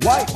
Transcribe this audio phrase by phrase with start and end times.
[0.00, 0.30] YONNIRI.com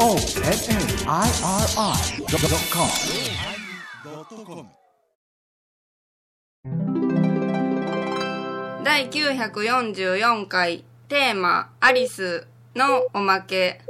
[8.83, 13.81] 第944回テーマ「アリス」のおまけ。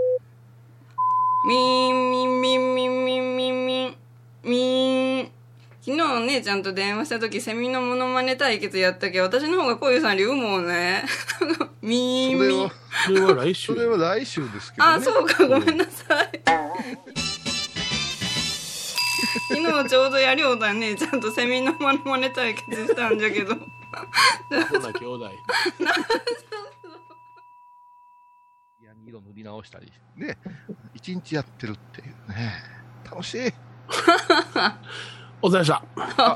[1.48, 3.96] ミーンミンミンミンミンミンミン
[4.45, 5.30] ミーン
[5.80, 11.04] 昨日お姉ちゃんと電話した時セミのモノマネ対決やったけど私の方がこういうさんよりうもんね。
[11.80, 12.70] ミーンミン
[13.06, 14.93] それは、来週それは来週ですけどね。
[14.95, 16.43] あそうかごめんなさい
[19.49, 25.30] 昨日ちょうどやりょうだねちゃんとセミのモノマネ対決したんじゃけどこんな兄弟。
[28.80, 29.93] いや、色塗り直したり。
[30.16, 30.38] ね、
[30.94, 32.55] 一日やってるっていうね。
[33.05, 33.52] 楽しい。
[35.42, 35.82] お疲れ様でした。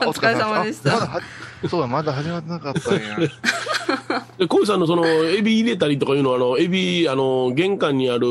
[0.09, 1.21] お疲れ様でしたあまだは
[1.69, 3.17] そうだ、まだ始まってなかったんや。
[4.39, 8.27] で、小井さんのその、エビ入れたりとかいうのは、あの、エビ、あの、玄関にある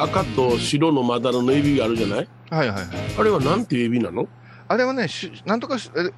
[0.00, 2.28] 赤と白のまだらのエビがあるじゃない？
[2.50, 2.86] はいはいはい。
[3.18, 4.26] あれはなんていうエビなの？
[4.68, 6.10] あれはね、しなんとかし、え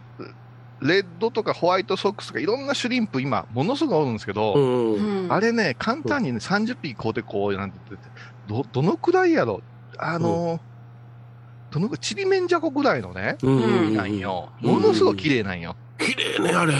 [0.80, 5.24] レッドとかホワイトソックスとかいろんなシュリンプ今、ものすごいおるんですけど、うん。
[5.24, 8.12] うんあれね、簡単にね、30匹買うてこうなんて言ってて、
[8.46, 9.60] ど、どのくらいやろ？
[9.98, 10.60] あの、ど
[11.78, 13.96] のくらい、ちりめんじゃこぐらいのね、うん。
[13.96, 14.50] なんよ。
[14.60, 15.76] ものすごい綺麗なんよ。
[15.98, 16.74] 綺麗ね、あれ。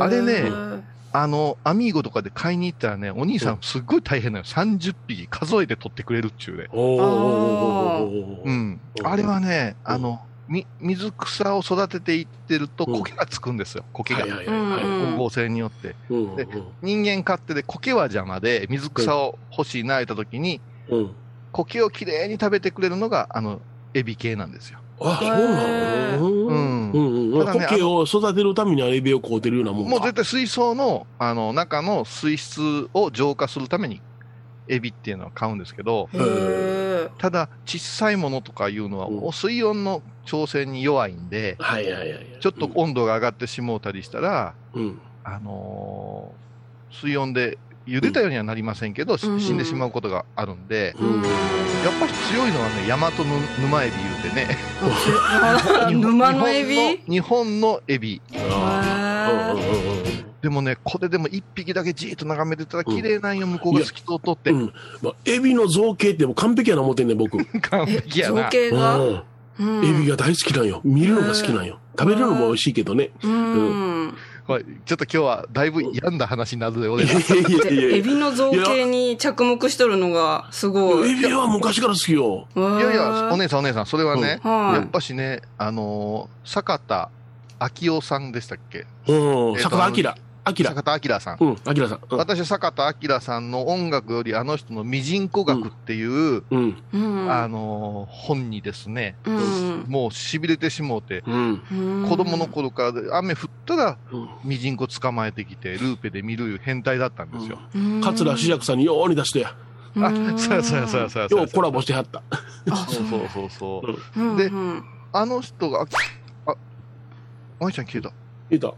[0.00, 0.82] あれね
[1.14, 4.50] あの、アミーゴとかで買いに行ったらね、お兄さんすっごい大変なのよ。
[4.50, 6.68] 30匹数えて取ってくれるっちゅうね。
[6.72, 8.42] おー。
[8.44, 8.80] うん。
[9.04, 13.84] あれはね、あの、み、水草を育てていってるとうん苔がつくんですよ。
[13.92, 14.30] 苔がはい。
[14.30, 14.84] はいはいはい。
[14.84, 15.94] うん光合成によって。
[16.08, 16.48] うんで
[16.80, 21.10] 人間勝手で苔は邪魔で、水草を欲しいなえた時に、うん。
[21.52, 23.60] 苔をきれいに食べてくれるのが、あの、
[23.94, 24.78] エビ系なんですよ。
[25.00, 26.28] あ、そうなの？
[26.28, 26.92] ううんん。
[26.92, 27.46] うんうん。
[27.46, 29.90] ただね苔を育てるためにはエビを買うてるようなもんか。
[29.90, 34.02] もう絶対水槽の、あの、中の水質を浄化するために、
[34.68, 36.08] エビっていうのは買うんですけど、
[37.18, 42.38] ただ、小さいものとかいうのは、うんお水温の調整に弱いんで、はいはいはい。
[42.40, 44.98] ちょっと温度が上がってしもうたりしたら、うん。
[45.24, 46.42] あのー
[46.94, 51.22] 水温で茹でたようにはなりませんけど、しうん死んでしまうことがあるんで、うん。
[51.22, 51.28] や
[51.90, 53.16] っぱり強いのはね、大和の
[53.60, 54.56] 沼エビ言うてね。
[54.80, 57.00] あ 沼のエビ？
[57.08, 58.20] 日本のエビ。
[60.40, 64.50] でもね、これでも一匹だけじーっと眺めてたら綺麗なんよ、向こうが透き通っとって。
[64.50, 64.72] うん。
[65.00, 67.38] まあ、エビの造形ってもう完璧やな思ってんねん、僕。
[67.38, 67.44] うん。
[67.60, 68.48] 完え璧やな造。
[68.50, 68.98] 形が？
[68.98, 70.80] うんエビが大好きなんよ。
[70.82, 71.78] 見るのが好きなんよ。
[71.96, 73.10] 食べるのも美味しいけどね。
[73.22, 74.14] うん
[74.46, 77.12] ちょっと今日はだいぶ病んだ話になるで、俺ら。
[77.12, 81.12] エビの造形に着目しとるのがすごい。
[81.12, 82.48] エビは昔から好きよ。
[82.56, 87.08] いいやいや、お姉さんお姉さん、それはね、はいやっぱしね、あのー坂田
[87.60, 88.86] 昭夫さんでしたっけ？
[89.06, 89.56] うん。
[89.56, 90.14] えっと坂田明。
[90.46, 90.64] 明。
[90.64, 91.36] 坂田明さん。
[91.40, 92.00] うん、明さん。
[92.10, 96.82] うん私、坂田明さんの音楽よりあの人のミジンコ学っていう、うん。
[96.92, 97.32] うん。
[97.32, 101.62] あのー本にですね、うんもう痺れてしもうて、うん。
[101.70, 107.58] うん子供の頃からで雨降ったらうんミジンコ捕まえてきて、ルーペで見るいう変態だったんですよ。
[107.74, 109.54] うん桂志らくさんにように出してや。
[109.94, 112.22] あうん、そうやそうやそうやそうコラボしてはった。
[112.70, 113.82] あそうそうそうそ
[114.16, 114.20] う。
[114.20, 115.86] うんでうんあの人が、
[116.46, 116.54] あ、
[117.60, 118.12] まいちゃん消えた。
[118.56, 118.74] いた。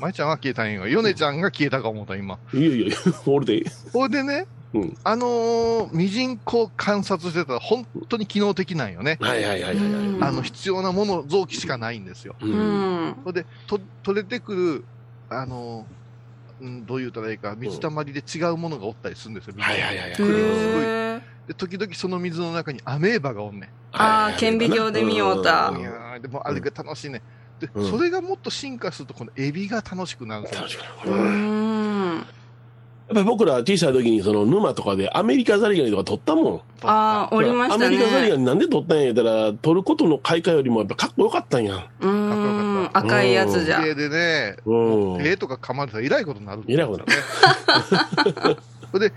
[0.00, 0.86] まいちゃんは消えたんよ。
[0.88, 2.38] ヨネちゃんが消えたか思った、今。
[2.52, 2.96] いやいやいや、
[3.26, 3.64] 俺で。
[3.92, 9.18] ほいでね、うんあのー、ミジンコ観察してたら本当に機能的なんよね。
[9.20, 9.76] はいはいはいはい
[10.20, 12.36] あの、必要なもの、臓器しかないんですよ。
[12.40, 12.46] う。
[12.46, 14.84] うんんほいで、と、取れてくる、
[15.28, 19.54] あのー、うん、どう言うたらいいか、水たまりで違うものがおったりするんですよ。
[19.58, 20.32] はいはいはいはいすごい
[21.48, 23.68] で、時々その水の中にアメーバがおんねん。
[23.92, 27.20] あー顕微鏡で見ようたんいやーでもあれが楽しいね。
[27.66, 30.70] で、うんそれがもっと進化すると、このエビが楽しくなるんですよ楽。
[30.70, 36.60] しくなるうやんっぱり僕ら小さい時にその沼とかでアメリカザリガニとか取ったもん。
[36.82, 38.40] ああ、おりましたアメリカザリガね。
[38.40, 41.88] ニなんで取ったんや言ったら、取ることの開花よりもやっぱかっこよかったんや。
[42.00, 42.90] うん。
[42.92, 43.82] 赤いやつじゃ。
[43.82, 45.22] ででね、うん。
[45.22, 46.62] 手とか噛まれたらえらいことになる。
[46.68, 48.56] えらいことなる。
[48.92, 49.14] そ れで、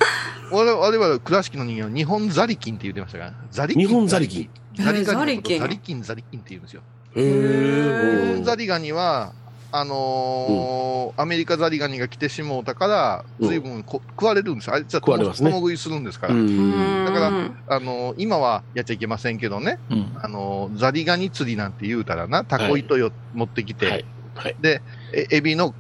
[0.52, 3.88] 我々倉敷の人間は日本ザリキンって言ってましたから、ザリキン。
[3.88, 4.50] 日本ザリキン。
[4.76, 5.06] ザリキン？
[5.06, 5.26] ザ
[5.68, 6.82] リキン、ザリキンって言うんですよ。
[7.16, 9.34] へ日ー本ザリガニは、
[9.72, 14.76] あのーアメリカザリガニが来てしもうたから、うん随分こ食われるんですよ。
[14.76, 15.18] あいつは共
[15.60, 16.36] 食いするんですかうら。
[16.36, 17.06] ん。
[17.06, 17.28] だから
[17.76, 20.12] あのー今はやっちゃいけませんけどね、うん。
[20.22, 24.06] あのーザリガニ釣りなんて言うたらな、タコ糸よ、持ってきて、はい。
[24.36, 24.56] はい。
[24.60, 24.82] で、
[25.14, 25.74] えエビの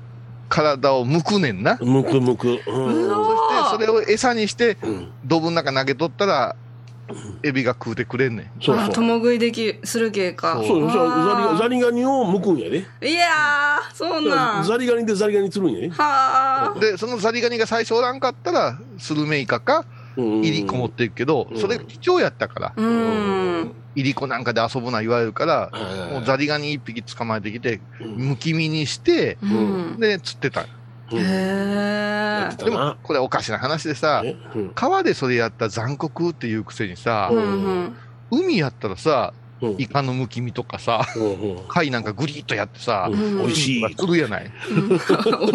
[0.47, 1.77] 体を剥くねんな。
[1.81, 2.47] むくむく。
[2.47, 2.61] う。
[2.67, 3.25] うんわ
[3.69, 5.11] そして、それを餌にして、うん。
[5.25, 6.55] ドブの中投げとったら、
[7.43, 8.45] エビが食うてくれんねん。
[8.45, 8.93] あ、そうそう。
[8.93, 10.55] 共食いでき、する系か。
[10.55, 10.89] そうそうよ。
[10.89, 12.77] そうザリガザリガニを剥くんやで。
[12.77, 14.63] いやー、そうなん。
[14.63, 15.89] ザリガニでザリガニ釣るんやで。
[15.89, 16.79] はあ。
[16.79, 19.85] で、そのザリガニが最初おらんかったら、スルメイカか、
[20.17, 23.75] 入入りこもっていくけど、うんそれが貴重やったから、うん。
[23.95, 25.71] 入り子なんかで遊ぶな言われるから、
[26.11, 29.97] もうザリガニ一匹捕まえてきて、うんむき身にして、うん。
[29.99, 30.65] で、釣ってた。
[31.11, 31.23] うんへ
[32.53, 32.55] え。
[32.63, 38.01] でも、これおかしな話でさ、えうん川でそれやったら残酷っていうくせにさう、ん。
[38.31, 39.44] 海やったらさ、うん
[39.77, 41.05] イカのむき身とかさ、
[41.67, 44.51] 貝なんかグリッとやってさ、うん美味しいするやない？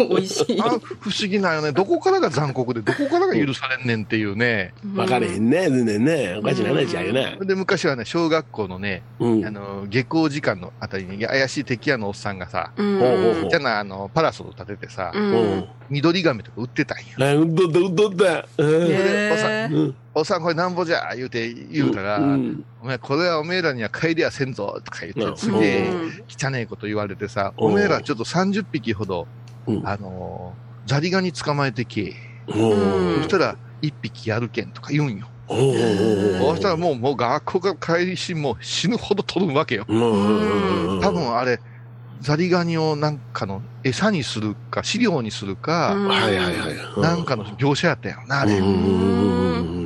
[0.09, 0.61] 美味しい。
[0.61, 0.69] あ
[0.99, 1.71] 不思議なよね。
[1.71, 4.73] どこからが残酷で、どこからが許されんねんっていうね。
[4.83, 6.35] 分かれへんね、全然ね。
[6.39, 7.37] おかしな話やよね。
[7.41, 9.45] で、昔はね、小学校のね、うん。
[9.45, 12.99] あの、下校時間のあたりに怪しい敵屋のおっさんがさ、うん。
[12.99, 15.13] ほうほうほうじゃな、あの、パラソル立ててさ。
[15.89, 17.03] 緑亀とか売ってたんよ。
[17.19, 18.15] あうっとっ
[20.13, 21.15] おっさんこれなんぼじゃ？
[21.15, 22.63] 言うて言うたら、うん。
[22.79, 26.11] お前これはおめえらには帰りやせんぞとか言うんって、すげえうん
[26.47, 27.71] 汚ねえこと言われてさ、うん。
[27.71, 29.29] おめえらちょっと30匹ほど、
[29.67, 29.87] うん。
[29.87, 32.15] あのーザリガニ捕まえてけ。
[32.47, 33.23] うん。
[33.23, 35.29] そしたら1匹やるけんとか言うんよ。
[35.47, 39.85] そうしたらもう、もう学校から帰りし、もう死ぬほど取るわけよ。
[39.87, 40.01] うん。
[40.01, 40.95] うん。
[40.95, 41.01] うん。
[41.01, 41.61] 多分あれ、
[42.19, 46.57] ザリガニをなんかの餌にするか、飼料にするか、うんはいはい。
[46.57, 47.01] はい。
[47.01, 48.59] なんかの業者やったんやろな、あれ。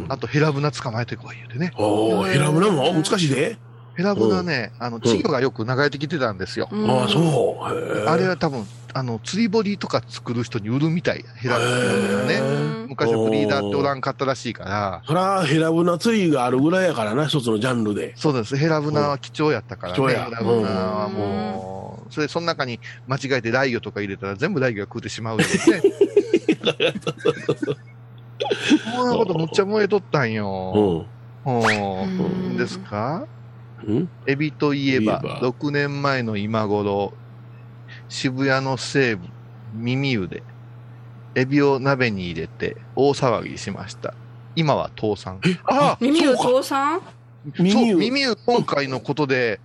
[0.07, 1.71] あとヘラブナ捕まえてこい言うてね。
[1.77, 3.57] おお、ヘラブナも難しいで。
[3.95, 6.67] ヘラブナね、あの、稚魚がよく流れてきてたんですよ。
[6.71, 7.99] うんああ、そう。
[7.99, 11.23] へえあれは多分、あの、釣り堀とか作る人に売るみたい。
[11.37, 12.35] ヘラブナがね。
[12.35, 18.13] うん昔はブリーダーっておらんかったらしいから、そら、ヘラブナ釣りがあるぐらいやからな、一つのジャンルで。
[18.15, 18.55] そうです。
[18.55, 19.97] ヘラブナは貴重やったからね。
[19.97, 25.45] 貴重やヘラブナはもう、それ、その中に間違えてライギョとか入れたら全部ライギョが食うてしまうよね。
[28.93, 31.05] そんなことむっちゃ燃えとったんうよ。
[31.45, 31.49] ん。
[31.49, 32.57] うん。
[32.57, 33.25] ですか？
[33.85, 34.09] うん？
[34.25, 37.13] エビといえばいえば、6年前の今頃、
[38.09, 39.27] 渋谷の西部、
[39.73, 40.43] 耳湯で、
[41.35, 44.13] エビを鍋に入れて大騒ぎしました。
[44.55, 45.39] 今は倒産。
[45.65, 46.99] あ耳をそう倒産？
[46.99, 49.59] そう、耳を耳湯今回のことで、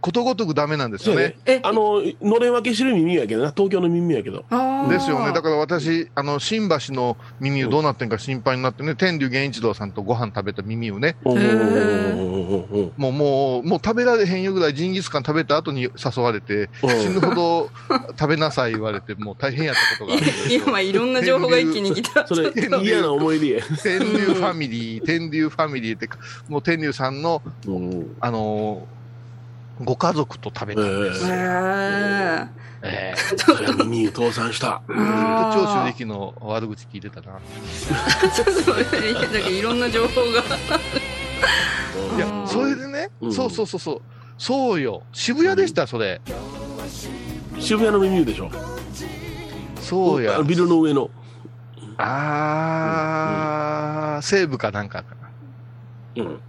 [0.00, 1.36] ことごとくダメなんですよねね。。
[1.46, 4.44] えあの、のれん分けしてる耳やけどな、東京の耳やけど。
[4.88, 5.32] ですよね。
[5.32, 11.16] だから私、あの、新橋の耳湯どうなってんか心配になってね、天竜源一郎さんとご飯食べた耳湯ね。
[12.96, 17.70] もう、もう、もう食べられへんよぐらいジンギスカン食べた後に誘われて、うん死ぬほど
[18.18, 20.32] 食べなさい言われて、もう大変やったことがある。
[20.50, 22.26] 今いろんな情報が一気に来た。
[22.26, 22.52] それ
[22.82, 23.62] 嫌な思い出や。
[23.82, 26.18] 天竜ファミリー、天竜ファミリーってか、
[26.48, 28.97] もう天竜さんの、うんあのー
[29.84, 31.34] ご家族と食べたんですよ。
[31.34, 32.48] へー
[32.82, 34.82] えそれは耳倒産した。
[34.88, 37.40] 長州力の悪口聞いてたな。
[38.34, 38.84] ちょっとだ
[39.42, 40.42] けいろんな情報が。
[42.16, 44.02] いやう、んそれでね、うんそうそうそうそう、
[44.38, 46.20] そうよ、渋谷でした、それ。
[47.58, 48.50] 渋谷の耳でしょ。
[49.80, 50.42] そうやあ。
[50.42, 51.10] ビルの上の。
[51.96, 55.16] あー、西部かなんかか
[56.16, 56.22] な。
[56.22, 56.40] うん。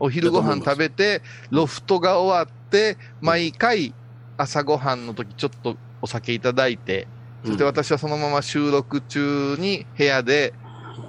[0.00, 3.94] お昼ご飯食べて、ロフトが終わって、毎回
[4.36, 7.06] 朝ご飯の時ちょっとお酒いただいて、
[7.44, 10.54] そして私はそのまま収録中に部屋で、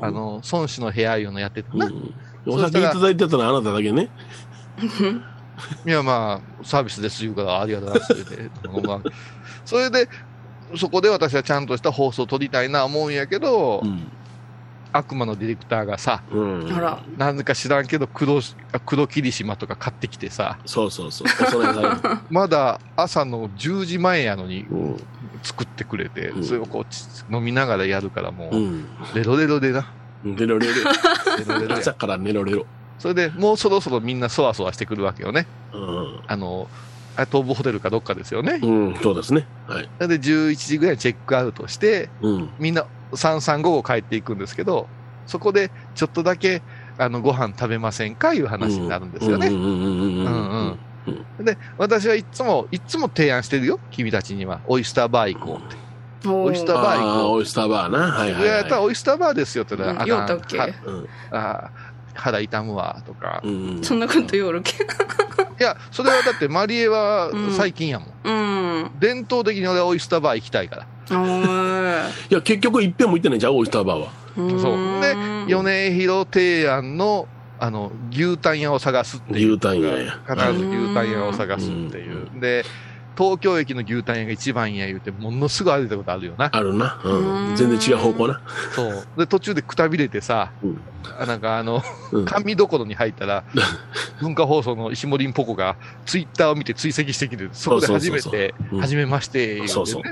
[0.01, 1.87] あの、孫子の部屋いうのやってたな。
[1.87, 2.13] うん
[2.45, 4.09] お酒いただいてたのはあなただけね。
[5.85, 8.87] いや、まあ、サービスです言うから、ありがとうございますって言って。
[8.87, 9.01] まあ
[9.63, 10.09] それで、
[10.75, 14.11] そこで私はちゃんとした放送を撮りたいな思うんやけど、うん。
[14.93, 16.69] 悪魔のディレクターがさ、うん。
[17.17, 18.39] なか知らんけど黒、
[18.71, 21.27] あ黒霧島とか買ってきてさ、そうそうそう。
[22.29, 25.03] まだ朝の10時前やのにうん。
[25.43, 28.85] 作ってくれて、うんそれをこうち飲みながらやるからもう、うん。
[29.15, 29.91] レロレロでな。
[30.23, 30.73] 寝ろ寝ろ。
[31.37, 32.65] レロレロや朝から寝ろ寝ろ。
[32.99, 35.47] それでもうそろそろみんなそわそわしてくるわけよね。
[35.73, 36.19] うん。
[36.27, 36.69] あの、
[37.15, 38.59] あ東武ホテルかどっかですよね。
[38.61, 39.47] うん、そうですね。
[39.67, 39.89] はい。
[40.07, 42.49] で11時ぐらいにチェックアウトして、うん。
[42.59, 44.87] みんな335帰っていくんですけど、
[45.27, 46.61] そこでちょっとだけ
[46.97, 48.33] あのご飯食べませんか？
[48.33, 49.47] いう話になるんですよね。
[49.47, 50.29] うんうんうんうんう
[50.73, 50.79] ん
[51.39, 51.45] うん。
[51.45, 54.61] で、私はいつも、いつも提案してるよ、君たちには。
[54.67, 55.69] オイスターバー行こうっ
[56.23, 56.27] て。
[56.27, 57.99] オイスターバー行こうああ、オイスターバーな。
[58.11, 58.45] はいはいはい。
[58.45, 60.41] やったらオイスターバーですよって言ったら、うんあかんっ
[61.31, 61.69] あ
[62.13, 63.41] 腹痛むわとか。
[63.43, 64.73] いうんそんなこと言おるけ。
[65.63, 68.09] や、それはだってマリエはうん最近やもん。
[68.23, 68.31] う
[68.83, 68.91] ん。
[68.99, 70.85] 伝統的に俺はオイスターバー行きたいから。
[71.11, 74.11] いや、結局一遍も行ってないじゃん、オイスターバーは。
[74.35, 74.97] そう。
[74.97, 75.15] んで、
[75.47, 77.27] 米広提案の、
[77.59, 79.53] あの、牛タン屋を探すっていう。
[79.53, 80.19] 牛タン屋や。
[80.27, 82.39] 必ず牛タン屋を探すっていう。
[82.39, 82.63] で、
[83.17, 86.49] 東京駅の牛タン屋が一番や言うて、ものすぐ歩いたことあるよな。
[86.51, 86.99] あるな。
[87.03, 87.55] ううんん。
[87.55, 88.41] 全然違う方向な。
[88.73, 89.05] そう。
[89.17, 90.81] で、途中でくたびれてさ、うん
[91.19, 93.43] あなんかあの、うん甘味どころに入ったら、
[94.21, 95.75] 文化放送の石森んぽこが
[96.05, 100.03] ツイッターを見て追跡してきて、そこで初めて初めまして、言うてねそうそう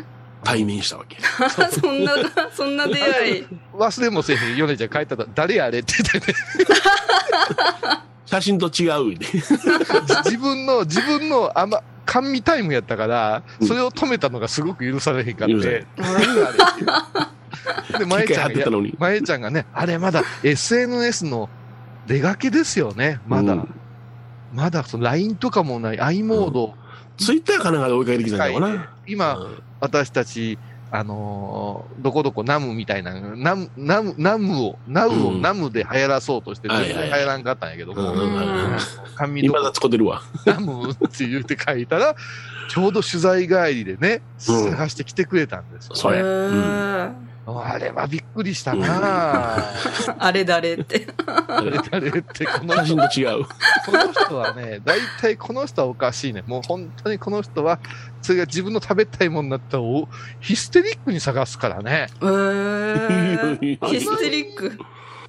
[0.43, 1.17] 対面したわけ。
[1.79, 2.13] そんな、
[2.55, 3.45] そんな出会い。
[3.73, 6.37] 忘れもせえへん、ヨネちゃん帰ったら、誰あれって言ってね、
[8.25, 9.25] 写真と違うで。
[10.23, 13.67] 自分の、自分の、あんま、甘味タイムやったから、うん。
[13.67, 15.55] それを止めたのがすごく許されへんかって、
[17.97, 21.49] で、まえちゃんがまえちゃんがね、あれまだ SNS の
[22.07, 23.53] 出がけですよね、まだ。
[23.53, 23.75] うん。
[24.53, 26.73] まだその LINE とかもない i モード、
[27.19, 28.93] ツイッターかなんかで追いかけてきたんだよな。
[29.07, 29.63] 今、うん。
[29.79, 30.57] 私たち、
[30.91, 35.41] あのーどこどこナムみたいな、ナム、ナム、ナムを、ナウをうん。
[35.41, 38.77] ナムで流行らそうとして、全然流行らんかったんやけども、うんうんうん。
[39.15, 40.21] 甘味どこ今だ使ってるわ。
[40.45, 42.15] ナムって言って書いたら、
[42.69, 44.71] ちょうど取材帰りでね、うん。
[44.71, 45.95] 探してきてくれたんですよ。
[45.95, 50.15] それへーあれはびっくりしたなぁ。
[50.19, 51.07] あれ誰って。
[51.25, 53.45] あれ誰って、この人、と違う。
[53.85, 56.43] この人はね、大体この人はおかしいね。
[56.45, 57.79] もう本当にこの人は、
[58.21, 60.07] それが自分の食べたいものになったらお、
[60.39, 62.07] ヒステリックに探すからね。
[62.21, 64.79] えー、ヒステリック。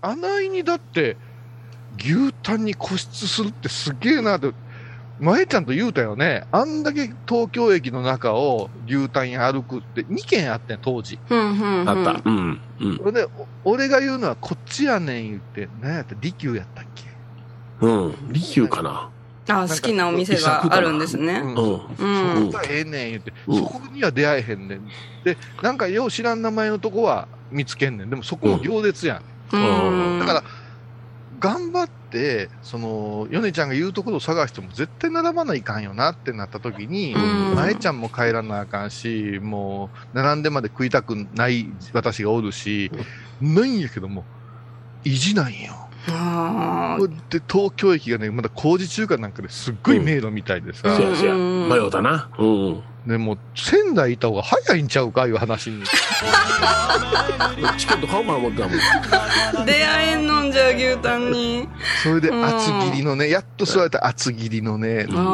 [0.03, 1.17] あないにだって、
[1.99, 4.53] 牛タンに固執するってすげえなって、
[5.21, 6.47] 前ちゃんと言うたよね。
[6.51, 11.19] あんだけ東京駅の中を牛タンに歩くって2軒あってん、当時。
[11.29, 12.23] あった。
[12.25, 12.61] うん。
[12.81, 12.97] うん。
[12.97, 13.29] それで、
[13.65, 16.15] お俺が言うのはこっちやねん言って、何やった？
[16.21, 17.05] 利休やったっけ？
[17.83, 18.33] うん。
[18.33, 19.11] 利休かな。
[19.49, 21.41] あ、好きなお店があるんですね。
[21.45, 21.55] うんうん。
[21.55, 24.81] うんそこがええねん言って、うんそこには出会えへんねん。
[25.23, 28.11] で、なんかよう知らん名前のとこは見つけんねん。
[28.11, 29.23] でもそこも行列やん。
[29.55, 30.19] うん。
[30.21, 30.43] だから、
[31.41, 32.00] 頑張って、
[32.63, 42.91] その、ヨネちゃんが言うところを探しても絶対並ばないかんよなってなった時に、うんまえちゃんも帰らなあかんし、もう、並んでまで食いたくない私がおるし、
[43.41, 44.25] ないんやけども、
[45.05, 45.91] 意地なんよ。
[47.31, 51.35] で、東京駅がね、まだ工事中かなんかですっごい迷路みたいでさ、せやせや。
[51.35, 52.31] うん迷うたな。
[52.39, 52.83] うん。
[53.07, 55.85] でもう仙台いた方が早いんちゃうかいう話に。
[57.79, 59.67] チケット買おうかな思っもん。
[59.67, 61.69] 出会えんのんじゃ牛タンに。
[62.03, 65.25] それでうん厚切りのね、やっと座れた厚切りのね、んなん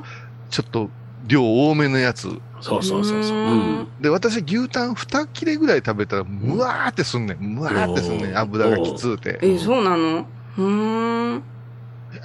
[0.00, 0.02] か、
[0.50, 0.90] ちょっと
[1.26, 2.28] 量多めのやつ。
[2.60, 3.36] そうそうそうそう。
[3.36, 3.88] ううんん。
[4.00, 7.38] で、私牛タン2切れぐらい食べたら、むわーってすんねん。
[7.40, 8.38] むわーってすんねうんん。
[8.38, 9.38] 油がきつうて。
[9.42, 10.26] え、そうなの？
[10.58, 11.42] うーん。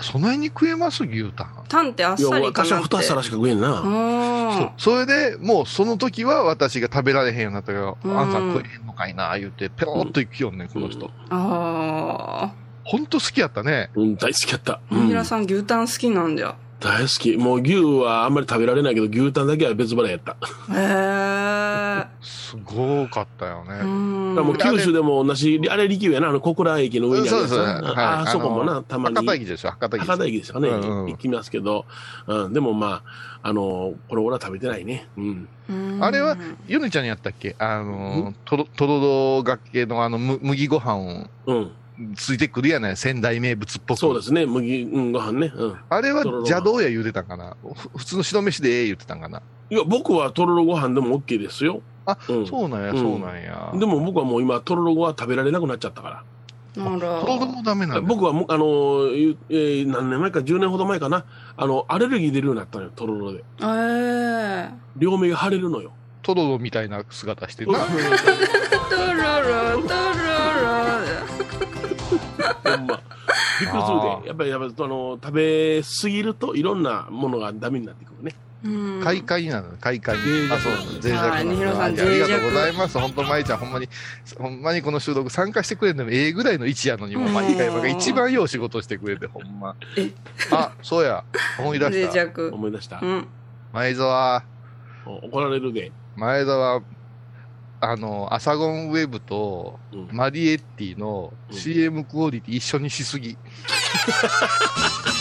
[0.02, 1.06] そないに食えます？
[1.06, 1.48] 牛タン。
[1.70, 2.98] タンってあっさりか私はなって。
[2.98, 3.82] 二皿しか食えんな。
[4.50, 11.10] あそれで、もうその時は私が食べられへんようになったから、うんあんた食えへんのかいな、言うて、ペロッといくよんねん、この人。
[11.30, 12.54] あ。
[12.54, 13.90] あほんと好きやったね。
[13.96, 14.74] うん、大好きやった。
[14.74, 14.82] あ。
[14.92, 16.56] うんみらさん牛タン好きなんじゃ。
[16.80, 17.38] 大好き。
[17.38, 20.38] もう牛はあんまり食べられないけど、牛タンだけは別腹やった。
[20.72, 22.06] へえ。
[22.22, 23.84] すごかったようね。
[23.84, 27.82] もう九州でも同じ、あれ、利休やな、あの、小倉駅の上にあるやつそうですね。
[27.82, 29.16] なああそこもな、たまに。
[29.16, 30.06] 博多駅ですよ、博多駅。
[30.06, 31.86] 博多駅ですかね、うんうん行きますけど、
[32.28, 33.02] うん、でもま
[33.42, 35.08] あ、あの、これ俺は食べてないね。
[35.18, 35.48] うん。
[35.70, 37.56] うんあれは、ヨネちゃんにやったっけ？
[37.58, 39.00] あの、とろ、とろ
[39.38, 41.72] ろがけのあの、む麦ご飯をうん。
[42.16, 43.98] ついてくるやない、仙台名物っぽく。
[43.98, 45.52] そうですね、麦、うん、ご飯ね。
[45.56, 45.76] うん。
[45.90, 47.56] あれは邪道や言うてたんかな？
[47.76, 49.42] ふ普通の白飯でええ言うてたんかな？
[49.70, 51.82] いや、僕はとろろご飯でも OK ですよ。
[52.06, 53.74] あ、うんそうなんや、うんそうなんや。
[53.76, 56.24] でも僕はもう今、とろろは食べられなくなっちゃったから。
[56.86, 57.00] あら。
[57.22, 58.02] とろろもダメなんだ。
[58.02, 61.26] 僕はもう、あの、ゆえー何年前か、10年ほど前かな、
[61.58, 63.44] あの、アレルギー出るようになったのよ、とろろで。
[63.62, 64.70] ええ。
[64.96, 65.92] 両目が腫れるのよ。
[66.22, 67.80] とろろみたいな姿してるな。
[67.80, 70.18] とろろ、とろ
[72.78, 73.02] ほんま。
[73.60, 74.28] びっくりするで。
[74.28, 78.36] やっぱり、やっぱり、あの、食べ過ぎるといろんなものがダメになってくるね。
[78.64, 78.72] ろ。
[78.72, 79.04] うん。
[79.04, 80.48] 快快になるの、快快に脆。
[80.48, 83.00] 弱あ、そう、脆弱はいなのありがとうございます。
[83.00, 83.90] 本当、舞ちゃん、ほんまに、
[84.38, 90.12] ほんまにこの収録参加してくれるのもええぐらいの位置やのに、もう毎回毎回一番よう仕事してくれて、ほんまえ。
[90.52, 91.24] あ、そうや、
[91.60, 92.14] 思い出脆した。
[92.14, 92.54] 弱。
[92.54, 93.06] 思い出したう。
[93.06, 93.28] ん。
[93.74, 94.44] 前澤、
[95.06, 95.92] 怒られるで。
[96.18, 96.82] 前澤、
[97.80, 100.10] あの、アサゴンウェブとうん。
[100.12, 103.38] マリエッティの CM クオリティ一緒にしすぎ。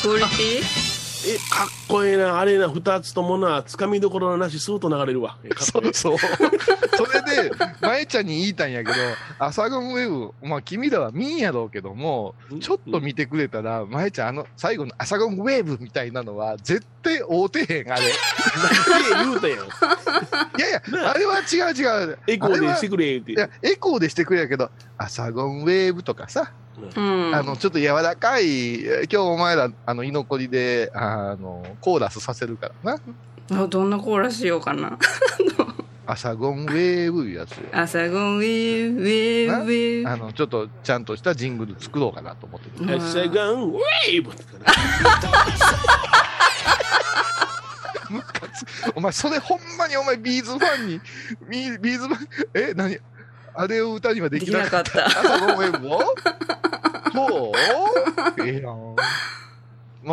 [0.03, 0.96] クオリティ？
[1.29, 5.39] え、かっこええな、あれな、二つともな、つかみどころのなし、スーッと流れるわ。
[5.59, 6.17] そうそう。
[6.97, 8.97] それで、前ちゃんに言いたんやけど、
[9.39, 18.03] アサゴンウェブ、まあ君らは見んやろうけども、ちょっと見てくれたら、前ちゃんあの、最後のアサゴンウェーブみたいなのは、絶対合うてへん、あれ。
[18.09, 18.13] い
[19.11, 19.59] 何言うたやん。
[20.61, 22.19] やいや、あれは違う違う。
[22.29, 23.33] エコーでしてくれって。
[23.33, 26.53] いや、エコーでしてくれやけど、アサゴンウェーブとかさ、
[26.97, 27.35] うん。
[27.35, 33.01] あの、ちょっと柔らかい、今日お前ら、あの、居残りで、あの、コーラスさせるからな。
[33.63, 34.99] あどんなコーラしようかな。
[36.09, 37.67] アサゴンウェーブいうやつよ。
[37.73, 40.09] 朝ごんウィーウィーウィー。
[40.09, 42.95] あの、ちょっとちゃんとしたジングル作ろうかなと思ってる。
[42.95, 44.31] うんセガンウェーブ
[48.95, 51.01] お前、それほんまにお前、ビーズファンに、
[51.51, 52.99] ビーズファン、え、何？
[53.57, 55.05] あれを歌にはできなかった。
[55.09, 55.99] できなかあ、ごめん、も？
[55.99, 56.03] う
[57.13, 57.53] そ
[58.39, 58.43] う？
[58.47, 58.75] ええやん。
[58.75, 58.97] も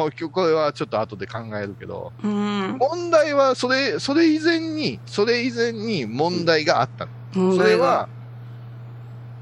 [0.08, 2.78] う今日これはちょっと後で考えるけど、うん。
[2.80, 7.12] 問題はそれ、それ以前に、それ以前に問題があったの。
[7.36, 8.10] 問題がそれは、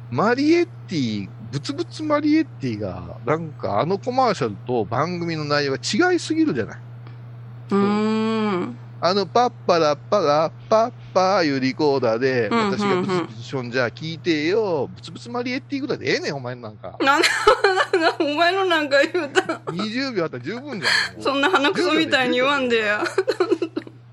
[0.09, 5.77] マリエッティ、ブツブツマリエッティが、なんかあのコマーシャルと番組の内容が
[6.11, 6.79] 違いすぎるじゃない。
[7.69, 8.77] うーん。
[9.03, 16.95] あの、パッパラッパラッパッパーいうリコーダーで、うんうんうん私がブツブツしょんじゃ聞いてよ、ブツブツマリエッティぐらいでええねん、お前なんか。
[17.01, 17.27] なんで、
[18.19, 19.41] お前のなんか言うた。
[19.71, 21.21] 20秒あったら十分じゃん。
[21.21, 23.03] そんな鼻くそみたいに言わんでや。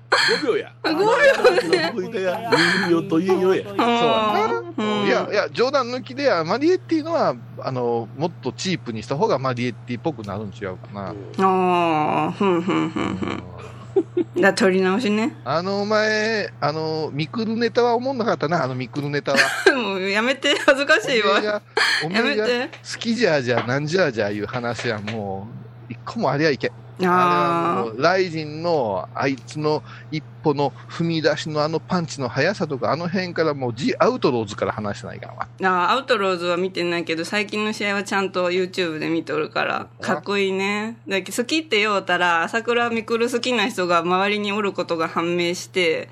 [0.09, 0.73] 5秒や。
[0.83, 1.93] 5秒ね。
[1.95, 3.71] 2秒というよや。
[3.71, 11.13] うんいや、いや、冗談抜きで、マリエッティのは、あの、もっとチープにした方がマリエッティっぽくなるん違うかな。
[11.37, 13.43] ああ、ふんふんふんふん。
[14.39, 15.35] だ、取り直しね。
[15.43, 19.37] あの、お前、あの、ミクルネタは思んなかったな、あのミクルネタは。
[19.75, 21.41] もうやめて、恥ずかしいわ。
[21.41, 21.61] や
[22.23, 22.67] めて。
[22.67, 25.47] 好きじゃじゃ、なんじゃじゃいう話はも
[25.89, 26.71] う、一個もありゃいけん。
[27.07, 35.47] ああライジンの、あいつの一歩の踏み出しのあのパンチの速さとか、あの辺からもう、ジ・アウトローズから話してないからわ。
[35.63, 35.91] あ。
[35.91, 40.97] アウトローズは見てないけど、最近の試合はちゃんと YouTube で見とるから、かっこいいね。
[41.07, 46.09] だけど好きって言おうたら、朝倉未来好きな人が周りにおることが判明して、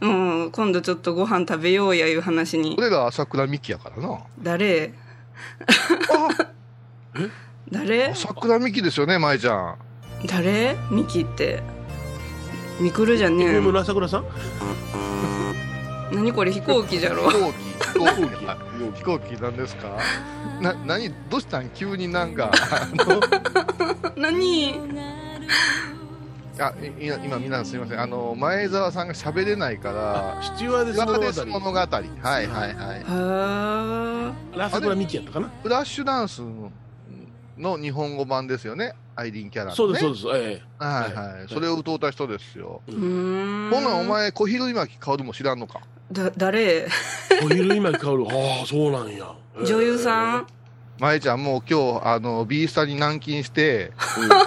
[0.00, 0.42] うん。
[0.42, 2.74] うん、今度ちょっとご飯食べようやいう話に。
[2.78, 4.18] 俺ら朝倉美希やからな。
[4.42, 4.92] 誰？
[7.70, 8.08] 誰？
[8.08, 9.76] 朝倉美希ですよね、舞ちゃん。
[10.26, 10.76] 誰？
[10.90, 11.62] ミキって。
[12.80, 13.60] ミクルじゃねえ。
[13.60, 14.24] 村朝倉さん？
[16.12, 17.30] 何これ飛行機じゃろ。
[17.30, 17.38] 飛。
[17.40, 18.56] 行機、飛行機、あ
[18.94, 19.98] 飛行機なんですか？
[20.60, 21.70] な、何、どうしたん？
[21.70, 22.50] 急になんか、
[24.16, 24.74] 何？
[26.58, 28.00] あ、い今、今皆さんすみません。
[28.00, 31.78] あの、前澤さんが喋れないから、父親ですスチュワーデス物語物語。
[31.80, 32.74] はいはいはい。
[33.04, 35.50] は朝倉美希やったかな？
[35.62, 36.70] フラッシュダンスの
[37.58, 38.94] の日本語版ですよね。
[39.16, 39.76] アイリーンキャラの、ね。
[39.76, 40.26] そうです、そうです。
[40.28, 41.32] えはいはい。
[41.38, 42.82] はいそれを歌うた人ですよ。
[42.86, 45.80] ほな、お前、小比類巻薫も知らんのか？
[46.12, 46.62] だ、誰？
[46.62, 46.88] え。
[47.44, 48.26] お昼今香る。
[48.28, 49.32] ああ、そうなんや。
[49.64, 50.46] 女優さん？
[51.00, 53.92] 舞ちゃん、もう今日、あの、ビースタに軟禁して、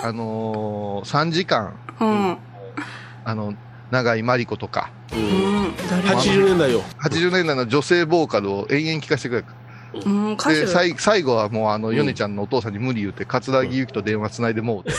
[0.02, 2.38] あのー、3時間、うん。
[3.26, 3.54] あの、
[3.92, 5.16] 長井真理子とか、う。
[5.18, 5.74] うんん。
[5.90, 6.82] 誰80年代よ。
[7.04, 9.44] 80年代の女性ボーカルを延々聞かせてくれ。
[10.06, 14.92] うん、歌手で、最最後はもう、あの、うん米ちゃんのお父さんに無理言うて、桂木由紀と電話つないでもうて。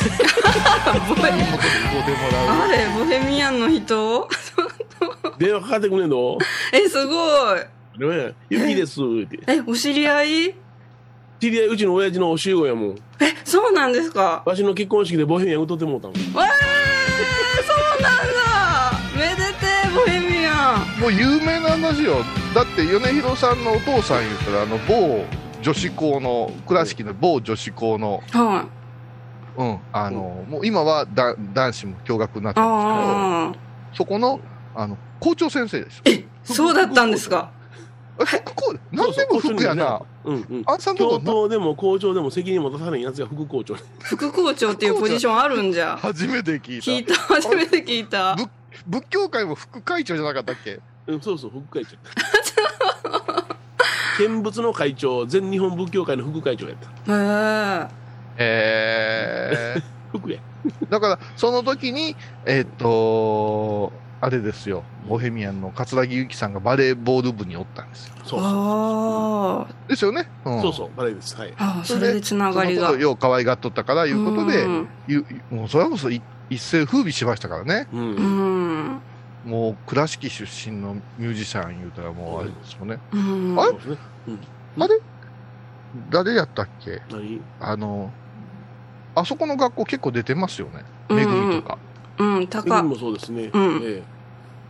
[0.86, 4.28] あれボヘミアンの人
[5.38, 6.38] 電話かかってくんねんの？
[6.72, 7.14] え、すご
[7.56, 7.60] い。
[7.98, 9.00] ねゆきです。
[9.24, 9.38] って。
[9.46, 10.54] え、お知り合い？
[11.40, 12.90] 知り合いうちの親父の教え子やもん。
[13.20, 14.42] え、そうなんですか？
[14.44, 16.16] わしの結婚式でボヘミアン歌ってもうたもん。
[16.16, 16.34] えー、
[21.00, 22.24] もう有名な話よ。
[22.54, 25.24] だって、米広さんのお父さん言ったら、あの、某
[25.62, 28.66] 女子校の、倉敷の某女子校の、は
[29.56, 29.60] い。
[29.60, 33.54] うん、あの、もう今はだ男子も共学になってるんですけど、ああ。
[33.94, 34.40] そこの、
[34.74, 36.02] あの、校長先生ですよ。
[36.06, 37.50] え、そうだったんですか？
[38.20, 40.00] え、副校、なんでも副やな。
[40.24, 40.62] うんうん。
[40.66, 43.76] あんさんと教こな頭でも校長でも責任持たさないやつが副校長。
[44.00, 45.96] 副校長っていうポジションあるんじゃ。
[45.96, 46.90] 初めて聞いた。
[46.90, 48.36] 聞いた、初めて聞いた。
[48.86, 50.80] ぶ仏教界も副会長じゃなかったっけ？
[51.06, 51.96] うん、そうそう、副会長。
[54.26, 56.88] 見物の会長、全日本仏教会の副会長やった。
[57.88, 57.88] へ
[58.40, 59.54] え。
[59.74, 59.82] えー、
[60.18, 60.40] 副や。
[60.90, 68.14] だから、その時に、えーっと、あれですよ、ボヘミアンの桂木由紀さんがバレーボール部におったんですよ。
[68.24, 68.40] そうそう。
[68.42, 70.28] あですよね。
[70.44, 71.36] うん、そうそう、バレーです。
[71.36, 71.54] はい。
[71.56, 71.82] あ。
[71.84, 72.92] それでつながりがその。
[72.94, 77.88] ことをよう可愛がっとったから、いうことで、うんゆもうそれこそい一世風靡しましたからね。
[77.92, 77.96] う。
[77.96, 79.00] うんん。
[79.44, 82.98] もう倉敷出身のミュージシャン言うたらもうあれですよね。
[83.12, 83.60] うん。
[83.60, 83.72] あれ？
[83.72, 84.82] そうん。
[84.82, 85.00] あれ？
[86.10, 87.02] 誰やったっけ？
[87.10, 87.40] 何？
[87.60, 88.12] あの、
[89.14, 90.84] あそこの学校結構出てますよね。
[91.08, 91.78] うんめぐみとか。
[92.18, 92.82] うん、メグ高。
[92.82, 93.50] もそうですね。
[93.52, 94.02] うんええ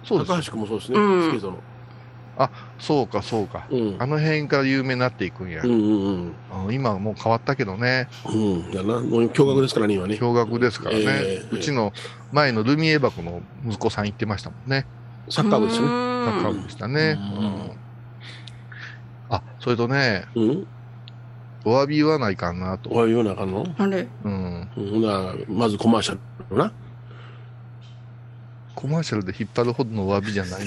[0.05, 0.99] そうです高橋君もそうですね。
[0.99, 1.59] うんスケートの。
[2.79, 3.67] そうか、そうか。
[3.71, 3.97] うん。
[3.99, 5.63] あの辺から有名になっていくんや。
[5.63, 6.33] うんうん
[6.67, 8.09] うん今はもう変わったけどね。
[8.27, 8.65] うん。
[8.65, 8.73] うん。
[8.73, 9.01] やな。
[9.01, 10.15] もう驚愕ですからね、今ね。
[10.15, 11.05] 驚愕ですからね。
[11.07, 11.93] ええうちの
[12.33, 14.87] 前のルミエ箱の息子さん言ってましたもんね。
[15.29, 15.87] サッカー部ですね。
[15.87, 17.19] サッカー部でしたね。
[17.37, 17.71] うんうん
[19.31, 20.67] あ、それとね、うん？
[21.65, 22.89] お詫び言わないかんなと。
[22.91, 23.67] おい、言わなあかんの？
[23.77, 24.09] あれ？
[24.25, 24.69] うん。
[25.49, 26.19] まずコマーシャ
[26.51, 26.73] ルな。
[28.75, 30.67] コマーシャルで引っ張るほどのお詫びじゃないん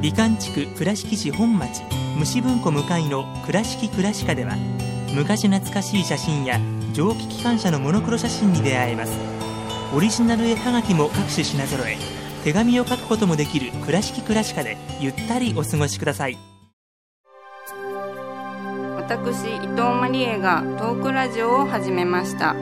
[0.00, 1.82] 美観地区倉敷市本町
[2.16, 4.56] 虫文庫向かいの「倉敷倉歯科」では
[5.14, 6.58] 昔懐かしい写真や
[6.94, 9.12] 蒸気機関車のモノクロ写真に出会えます。
[9.94, 11.98] オリジナル絵はがきも各種品揃え
[12.44, 16.38] 手紙を書くこともできる「倉敷倉歯科」でゆったりお過ごしください。
[18.96, 22.56] 私伊藤マリエがトークラジオを始めました。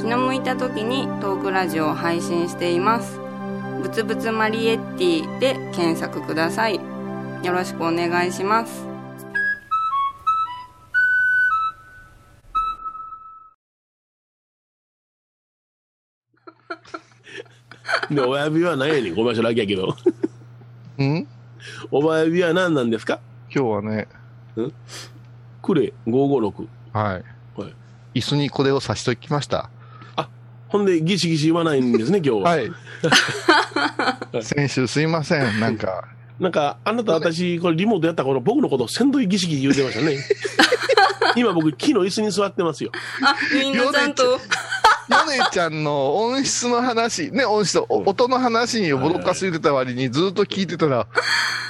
[0.00, 3.21] 気の向いた時にトークラジオを配信しています。
[3.82, 6.82] ぶつぶつマリエッティで検索くださいよ
[7.52, 8.82] ろしくお願いします
[18.10, 19.14] で、親指は何やねん。
[19.14, 19.94] ごめんなさい、だけやけど。
[20.98, 21.26] うん？
[21.90, 23.20] お親指は何なんですか？
[23.54, 24.08] 今日はね、
[25.62, 26.66] クレ556。
[26.92, 27.24] はい。
[27.60, 27.74] はい。
[28.14, 29.70] 椅子にこれを差しときました。
[30.68, 32.50] ほんで、ギシギシ言わないんですね、今日は。
[32.50, 32.70] はい。
[34.42, 35.60] 先週すいません。
[35.60, 36.04] なんか、
[36.40, 40.18] なんか、あなた私、これリモートやった頃、僕のこと、先導ギシギシ言うてましたね。
[41.36, 42.90] 今僕、木の椅子に座ってますよ。
[43.22, 44.40] あみんなちゃんと
[45.12, 51.06] ヨネちゃんの音質の話、ね、音質、お音の話にボロカス言ってた割にずっと聞いてたら、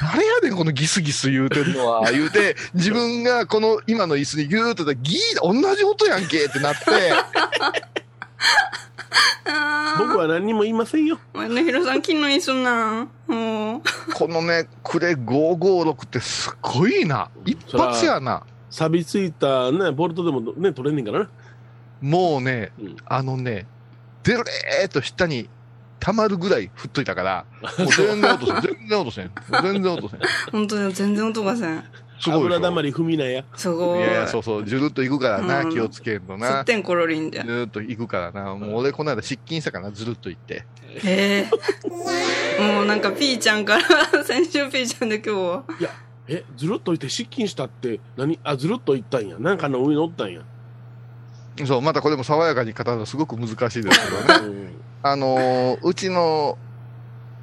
[0.01, 6.85] 誰やねん、このギスギス言うてんのは、言うて、 自分がこの今の椅子にギューってたら、ギー、同じ音やんけってなって、
[9.98, 11.18] 僕は何にも言いませんよ。
[11.35, 13.83] 前野弘さん昨日一緒なんもう
[14.14, 17.31] このね、クレ556ってすごいな。
[17.44, 18.44] 一発やな。
[18.70, 21.29] 錆びついたね、ボルトでもね、取れんねんからな。
[22.01, 23.66] もうね、うんあのね、
[24.22, 25.48] デレーっと下に
[26.01, 27.44] 溜まるぐらい振っといたから、
[27.79, 28.61] もう全然落と せん。
[28.62, 29.31] 全然落とせん。
[29.62, 30.20] 全然落とせん。
[30.51, 31.85] 本当に全然音がせん
[32.22, 32.38] すごい。
[32.40, 33.44] 油だまり踏みなや。
[33.56, 36.64] すごいいやいや、そうそう、ジュルっといくからな、うん気をつけんとすなっ。
[36.64, 38.54] てんころりんじゃずーっと行くからな。
[38.54, 40.64] もう俺この間失禁したからな、ずるっと行って。
[41.04, 45.64] へえもうなんかピーちゃんから先週ピーちゃんで今日は
[46.28, 48.38] え、ずるっといて失禁したって、何？
[48.44, 49.38] あ、ずるっといったんや。
[49.38, 50.42] なんかの上におったんや。
[51.66, 54.46] そう、またこれも爽やかに語るのすごく難しいですけどね。
[54.46, 54.68] うん
[55.04, 56.56] あのーうちの、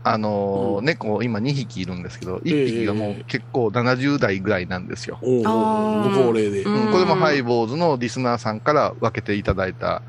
[0.04, 0.86] あのーうん。
[0.86, 5.20] 猫、今2匹いるんですけど、ええ1匹がもう結構70代ぐらいなんですよ。
[5.22, 6.64] ご高齢で。
[6.64, 10.04] うんうんこれもハイボーズのリスナーさんから分けていただいた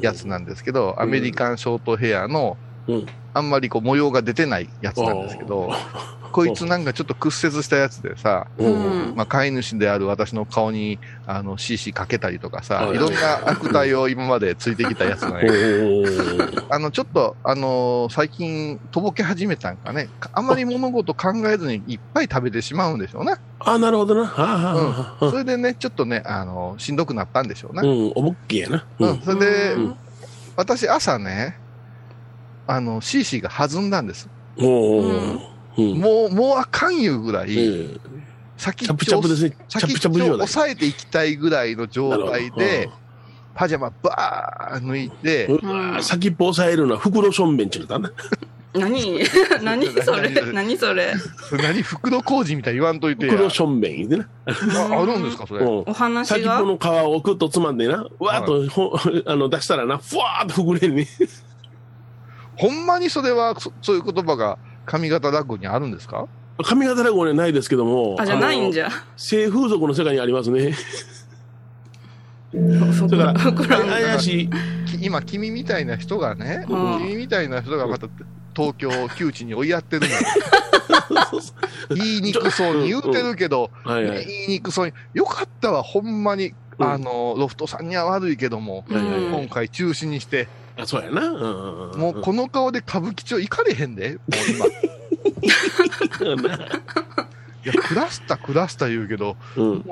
[0.00, 5.68] やつなんですけど、アメリカンショートヘアのうん、あんまりこう模様が出てないやつなんですけど、
[6.32, 8.46] こいつなんかちょっと屈折したやつでさ、
[9.14, 20.08] まあ、飼い主である私の顔に、あの、CC かけたりとかさ、はいいろんな悪態を今までついてきたやつなんやけどおうおうあの、ちょっと、あのー最近、とぼけ始めたんかね。
[20.20, 23.34] かあまり物事考えずにいっぱい食べてしまうんでしょうね。
[23.60, 24.26] あ、なるほどな。
[24.26, 27.88] はあ、はあはあはそれでね、ちょっとね、あのしんどくなったんでしょうね。
[27.88, 28.86] うん、おぼっけやな。
[28.98, 29.20] うん。
[29.20, 29.96] それで、うん
[30.58, 31.56] 私朝ね、
[32.66, 34.28] あの、CC が弾んだんです。
[34.58, 35.40] おうおうおううん。
[35.82, 37.96] もう、もうあかんいうぐらい、ええ。
[38.56, 39.56] 先チャプチャプですね。
[39.68, 40.32] チャ先プチャプ状態。
[40.48, 42.92] 抑えていきたいぐらいの状態でほ、
[43.54, 45.48] パジャマバー抜いて、
[46.02, 48.10] 先っぽ押さえるのは袋しょんべんちゅうのだな。
[48.74, 49.20] 何？
[49.62, 50.30] 何それ？
[50.52, 50.76] 何？
[50.76, 51.14] それ？
[51.52, 51.82] 何？
[51.82, 53.32] 袋工事みたいに言わんといてや。
[53.32, 54.28] 袋しょんべん言うてな。
[54.46, 55.64] ああるんですか、それ？
[55.64, 55.84] うん。
[55.86, 58.92] お話先っぽがの皮をくっとつまんでな、わーっとほ、
[59.26, 61.06] あの出したらな、ふわーっと膨れるね。
[62.56, 66.26] ほんまにそれは、そそういう言葉が上方落語にあるんですか？
[66.64, 68.88] 髪型ラゴねないですけども、あじゃないんじゃ。
[68.88, 70.74] ゃ性風俗の世界にありますね。
[72.98, 74.50] そだから、怪しい。
[74.86, 76.98] き今、君みたいな人がね、うん。
[77.00, 78.08] 君みたいな人がまた
[78.56, 80.12] 東京、窮地に追いやってるのよ。
[81.94, 83.70] 言いにくそうに言うてるけど。
[83.86, 86.90] 言いにくそうに、よかったわ、ほんまに、うん。
[86.90, 90.48] あの、ロフトさんには悪いけども、今回中止にして、
[90.78, 91.26] あ、そうやな。
[91.26, 94.66] うんうんうんもうこの顔で歌舞伎町行かれへんで、もう今。
[96.44, 96.58] い
[97.64, 99.84] や、クラスタ、クラスタ言うけど、うん。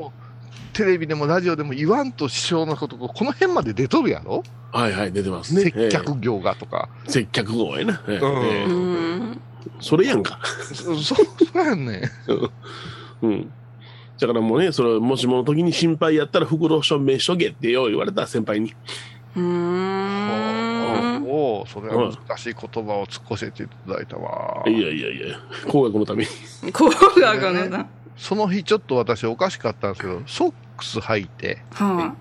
[0.73, 4.43] テレビでもラジオでも言わんと師匠のこと、この辺まで出とるやろ？
[4.73, 5.63] はいはい、出てますね。
[5.63, 6.89] 接客業がとか。
[7.05, 7.11] ええ。
[7.13, 8.03] 接客号やな。
[8.09, 8.69] ええうんええう
[9.33, 9.41] ん
[9.81, 10.39] それやんか。
[10.73, 11.23] そ、そそ
[11.55, 12.03] うやんねん。
[13.23, 13.53] うん。
[14.19, 18.75] だからもうね、それ、もしもの時に心配やったら袋しょんべんしとけってよう言われた先輩に。
[19.35, 20.46] うーん
[21.25, 24.63] を、それは難しい言葉を突っ教えていただいたわ。
[24.67, 25.37] いやいやいや、
[25.69, 26.25] 工学のため
[26.63, 26.73] に。
[26.73, 27.87] 工学のだ。
[28.17, 29.93] その日ちょっと私おかしかったん。
[29.93, 32.15] ですけど、ソックス履いて、は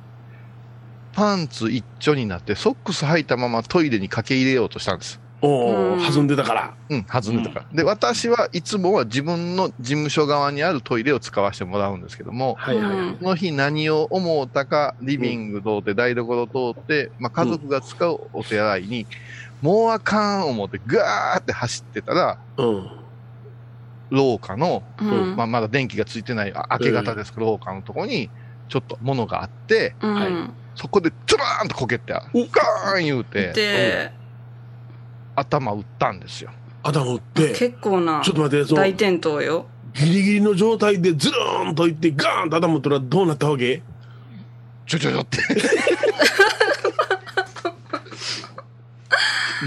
[1.13, 4.99] パンツ一丁になって、ソックス履いたままトイレに駆け入れようとしたん。
[4.99, 5.21] です。
[5.45, 6.73] お弾んでたから。
[6.89, 7.77] うん、弾んでたから。
[7.77, 13.17] で、私はいつもは自分の事務所側にあるトイレを使わせてもらうんですけども、はいはいはい。
[13.19, 19.07] その日何を思うたか、リビング通って台所通って、まあ、家族が使うお手洗いに、
[19.61, 22.89] もうあかん思ってガーって走ってたら、うん。
[24.11, 25.35] 廊下の、うん。
[25.35, 28.29] まあ、まだ電気がついてないあ明け方ですけど、廊下のところに、
[28.67, 30.15] ちょっと物があって、うん。
[30.15, 30.31] はい
[30.75, 34.11] そこでトゥラーンとこけて、ガーン言うて、で、
[35.35, 36.51] 頭打ったんですよ。
[36.83, 39.65] 頭打って、結構なちょっと待って、大転倒よ。
[39.93, 43.81] ギリギリの状態でズルーンといって、ガーンと頭打ったらどうなったわけ？
[44.85, 45.37] ちょちょちょって。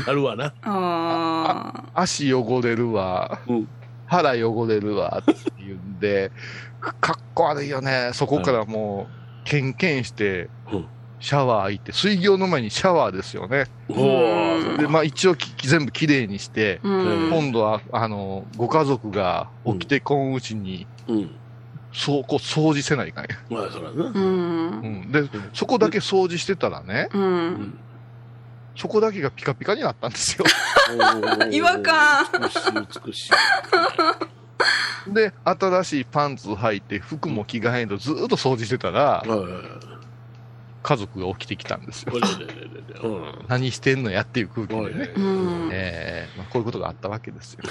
[0.06, 0.52] なるわな。
[0.62, 3.68] あ足汚れるわ、うん
[4.10, 6.32] 腹汚れるわって言うんで、
[6.80, 8.12] かっこ悪いよね。
[8.14, 10.86] そこからもう、ケンケンしてうん、
[11.20, 13.66] シャワー行って、水行の前にシャワーですよね。
[14.78, 16.80] で、まあ一応き全部きれいにして。
[16.82, 21.30] 今度は、あの、ご家族が起きてこんうちに、うん。
[21.92, 23.30] そう、こう掃除せないかんや。
[23.50, 24.04] まあ、そらな。
[24.04, 24.12] う。
[24.14, 25.12] うんん。
[25.12, 27.18] で、そこだけ掃除してたらね、う。
[27.18, 27.78] うんん。
[28.76, 30.44] そこだけがピカピカになったんですよ。
[31.50, 33.30] 違和感美しい、美し
[35.10, 35.12] い。
[35.12, 39.98] で、新しいパンツ履いて、服も着替えんとずーっと掃除してたら、はいはいはい
[40.88, 42.14] 家族が起きてきたんですよ。
[43.46, 45.12] 何してんのやっていう空気でね。
[45.14, 45.68] うん。
[45.70, 47.60] ええまあ、こういうことがあったわけですよ。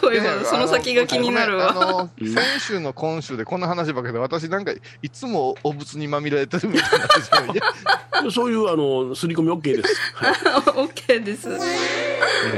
[0.00, 2.08] こういうこと、その先が気になるあわ。
[2.18, 10.12] 先週の今週でこんな話ばっかりで、私なんかいつもお仏にまみれてるみたいな そういう、あの、刷り込み OK です。
[10.14, 10.34] はい。
[10.82, 11.48] オッケーです。
[11.48, 11.58] いや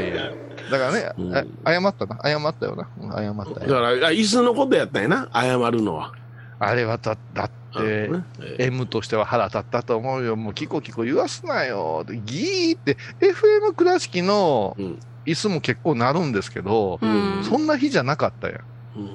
[0.08, 0.32] いや
[0.70, 2.18] だからね、うんあ謝ったな。
[2.24, 2.88] 謝ったよな。
[2.98, 3.66] うん謝ったよ。
[3.66, 6.14] だから、あ椅子のことやったんやな、謝るのは。
[6.58, 10.36] あれはだだって、うんねええ M としては腹立ったと思うよ。
[10.36, 12.04] もうキコキコ言わすなよ。
[12.06, 17.44] でギーって、FM 倉敷のうん椅子も結構なるんですけど、うん。
[17.44, 18.60] そんな日じゃなかったやん。
[18.96, 19.06] うんう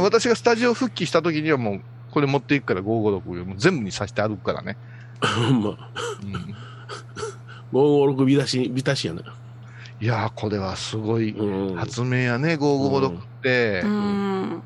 [0.00, 4.76] ん私がスタジオ復帰した時にはもう、これ持っていくから556もう全部にさして歩くからね。
[5.22, 5.76] ま、うん
[7.72, 9.22] 556ビタシ、ビタシやな。
[10.00, 11.76] いやー、これはすごいうん。
[11.76, 13.80] 発明やね、556って。
[13.84, 14.62] うん。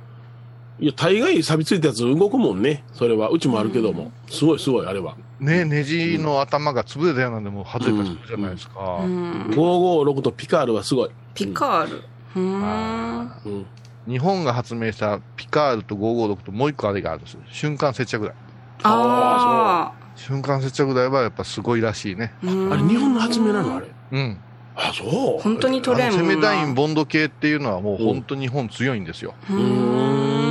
[0.83, 2.83] いや、大概錆びついたやつ動くもんね。
[2.92, 3.29] それは。
[3.29, 4.11] うちもあるけども。
[4.29, 5.14] すごいすごい、あれは。
[5.38, 8.99] ね、ネジの頭が潰れたようなんでもう外れたじゃないですか。
[9.01, 9.42] うん。
[9.51, 11.11] 556とピカールはすごい。
[11.35, 12.03] ピカール。
[12.35, 13.66] うーん。
[14.09, 17.40] 日本が発明したピカールと556ともう一個あれがあるんですよ。
[17.49, 18.35] 瞬間接着剤。
[18.83, 22.35] あ瞬間接着剤はやっぱすごいらしいね。
[22.42, 22.47] あ。
[22.47, 23.77] れ、日本の発明なの？
[23.77, 23.87] あれ。
[24.11, 24.37] うん。
[24.75, 25.42] あ、そう。
[25.42, 26.33] 本当に取れんあのもんな。
[26.33, 29.35] セメダイン、ボンド系っていうのはもう本当日本強いんですよ。
[29.49, 30.42] うん。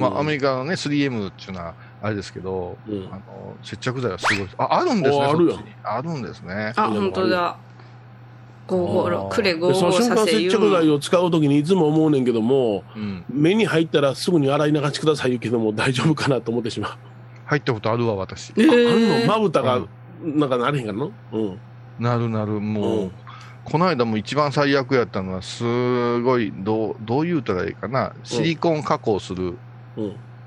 [0.00, 2.92] まあアメリリカのね、3M っていうのはあれですけど、カ。
[2.92, 3.20] うんあの、
[3.62, 4.48] 接着剤はすごい。
[4.58, 5.24] あ、あるんですね。
[5.24, 6.72] ああるあるんですね。
[6.76, 7.56] あ、本当だ。
[8.68, 13.24] 556、クレでその55さ瞬間接着剤を使うときにいつも思うねんけども、うん。
[13.28, 16.92] 目に入ったらすぐに洗い流してください言うけども大丈夫かなと思ってしまう。
[17.46, 18.52] 入ったことあるわ、私。
[18.56, 18.74] えあんの？
[19.16, 19.88] ーまぶたがう
[20.24, 21.08] ん、なんかなれへんかな？
[21.32, 21.58] うん。
[21.98, 23.12] なるなる、もう、うん
[23.62, 29.58] この間も一番最悪やったのは、すごい、どう、どう言うたらいいかな、シリコン加工するうん。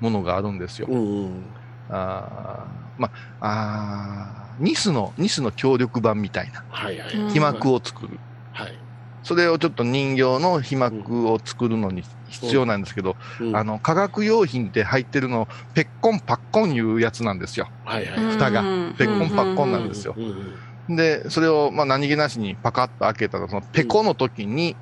[0.00, 0.88] ものがあるんですよ。
[0.90, 1.54] うんうん。
[1.88, 7.14] あーまあ、ニスの、ニスの協力版みたいな、はいはい。
[7.16, 8.20] うん皮膜を作る。
[8.52, 8.78] はい。
[9.22, 17.70] それをちょっと人形の皮膜を作るのに必要なんですけど、うんあの、化学用品って入ってるの、ペッコンパッコンいうやつなんですよ。
[17.84, 18.18] はいはい。
[18.32, 24.78] 蓋がうんペッコンパッコンなんですようんうんで、それを、まあ、何気なしにパカッと開けたら、そのペコの時に、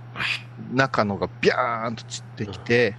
[0.75, 2.95] 中のがビャーンと散ってきて。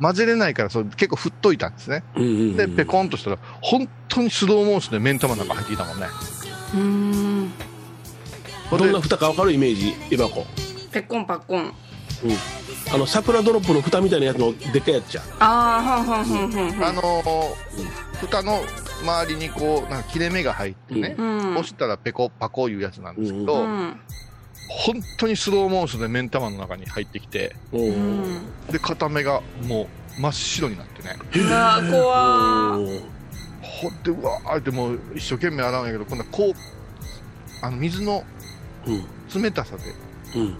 [0.00, 2.02] 混ぜれないから、それ結構振っといたんですね。
[2.16, 6.06] うんうんうんで、ペコンとしたら、本当にスローモーションで目ん玉の中入っていたもんね。
[6.74, 7.52] うーん。
[8.70, 10.44] どんな蓋か分かるイメージ、エバコ。
[10.92, 11.72] ペッコンパッコン。
[12.92, 15.24] あの、桜ドロップの蓋みたいなやつのでっかいやつじゃん。
[15.40, 16.88] ああ、はんはんはんはんはん。
[16.88, 17.54] あのー、
[18.20, 18.60] 蓋の
[19.02, 21.50] 周りにこう、なんか切れ目が入ってね、うん。
[21.52, 24.00] 押したらペコパコいうやつなんですけうど、ん。
[24.68, 27.54] 本当にスローモーションで目ん玉の中に入ってきて。
[28.70, 31.16] で、片目がもう真っ白になってね。
[31.34, 33.00] うわー、怖ー。
[33.00, 33.16] うん
[33.76, 36.52] ほんで、うわーってもう一生懸命洗うんやけど、今度はこう、
[37.62, 38.24] あの、水の
[39.34, 39.82] 冷たさで
[40.34, 40.56] うん。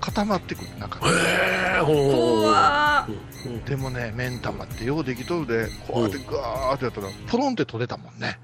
[0.00, 1.06] 固まってくる、中に。
[1.06, 1.92] へーほ
[3.46, 8.38] うんでもね、目ん玉ってようできとるで、こうやってガーってやったら、ポロンって取れたもんね。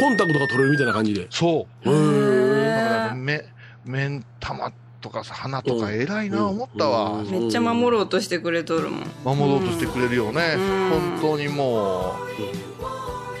[0.00, 1.28] コンタクトが取れるみたいな感じで。
[1.30, 1.88] そう。
[1.88, 3.44] へーだから目、
[3.86, 7.20] 目ん玉とかさ、鼻とか偉いな、思ったわ。
[7.20, 7.30] うん。
[7.30, 9.36] めっちゃ守ろうとしてくれとるもん。
[9.36, 10.54] 守ろうとしてくれるよね。
[10.56, 10.90] うん。
[11.20, 12.16] 本当にも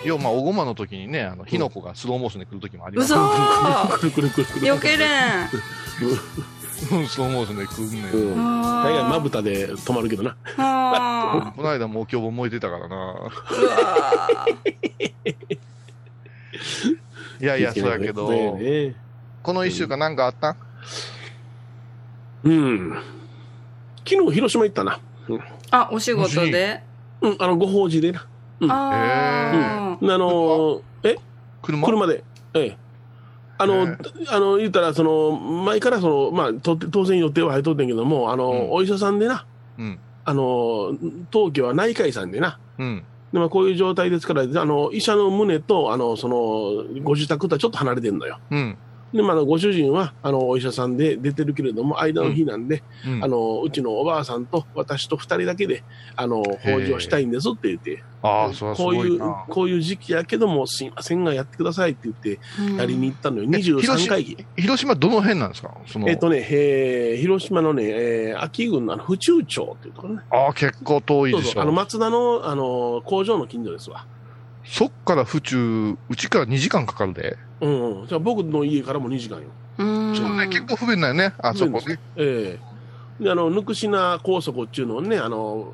[0.04, 3.12] う、要はまあ、おごまの時にね、あの、火の粉がスローモーションで来る時もあります。
[3.12, 4.66] 嘘くるくるくるくる。
[4.74, 5.10] 避けれん。
[6.92, 7.06] うん。
[7.08, 8.10] スローモーションで来るね。
[8.12, 8.40] うん。
[8.40, 10.36] あ大概まぶたで止まるけどな。
[10.58, 13.14] あこの間もう今日も燃えてたからな。
[13.14, 14.46] ーうわ
[17.40, 18.94] いやいや、そうやけど、ね
[19.46, 20.56] この一週間なんかあった？
[22.48, 22.98] んうん。
[24.04, 24.98] 昨日広島行ったな。
[25.28, 26.82] ーあお仕事で？
[27.20, 28.26] うん、あの、ご法事でな。
[28.58, 31.16] うんああのーえ？
[31.62, 31.86] 車？
[31.86, 32.24] 車で。
[32.54, 32.76] ええ。
[33.58, 33.96] あの、ね
[34.30, 39.46] あの、言ったら、その、前からその、まあ、と当然予定は入っとってんけども、あの、うんお医者さんでな、
[39.78, 39.98] うん。
[40.24, 40.92] あの、
[41.30, 43.04] 当家は内科医さんでな、うん。
[43.32, 48.40] でまあ、こういう状態ですから、あの、医者の胸と、あの、その、ご自宅とはちょっと離れてるのよ。
[48.50, 48.76] うん。
[49.12, 55.84] で、まああの、ご主人は、あの、お医者さんで出てるけれども、間の日なんで、うんあの、うちのおばあさんと私と二人だけで、
[56.16, 63.44] あの、法事をしたいんですって言って、ああ、そこういうこういう時期やけども、すいませんがやってくださいって言って、ーやりに行ったのよ。
[63.44, 64.36] え23回忌。
[64.56, 65.70] 広島どの辺なんですか？
[65.86, 70.22] その、えっとね、えー広島のね、えー秋郡のあの府中町っていうところね。
[70.30, 71.72] ああ、結構遠いそうそう、あの、でしょ。
[71.72, 74.04] 松田の、あの、工場の近所ですわ。
[74.66, 77.36] そっから府中、うちから2時間かかるで。
[77.60, 78.06] うん、うん。
[78.06, 79.44] じゃあ僕の家からも2時間よ。
[79.78, 81.98] うんそうね、結構不便だよね、あそこね。
[82.16, 82.58] え
[83.20, 85.72] えで、あの、ぬくしな高速っていうのをね、あの、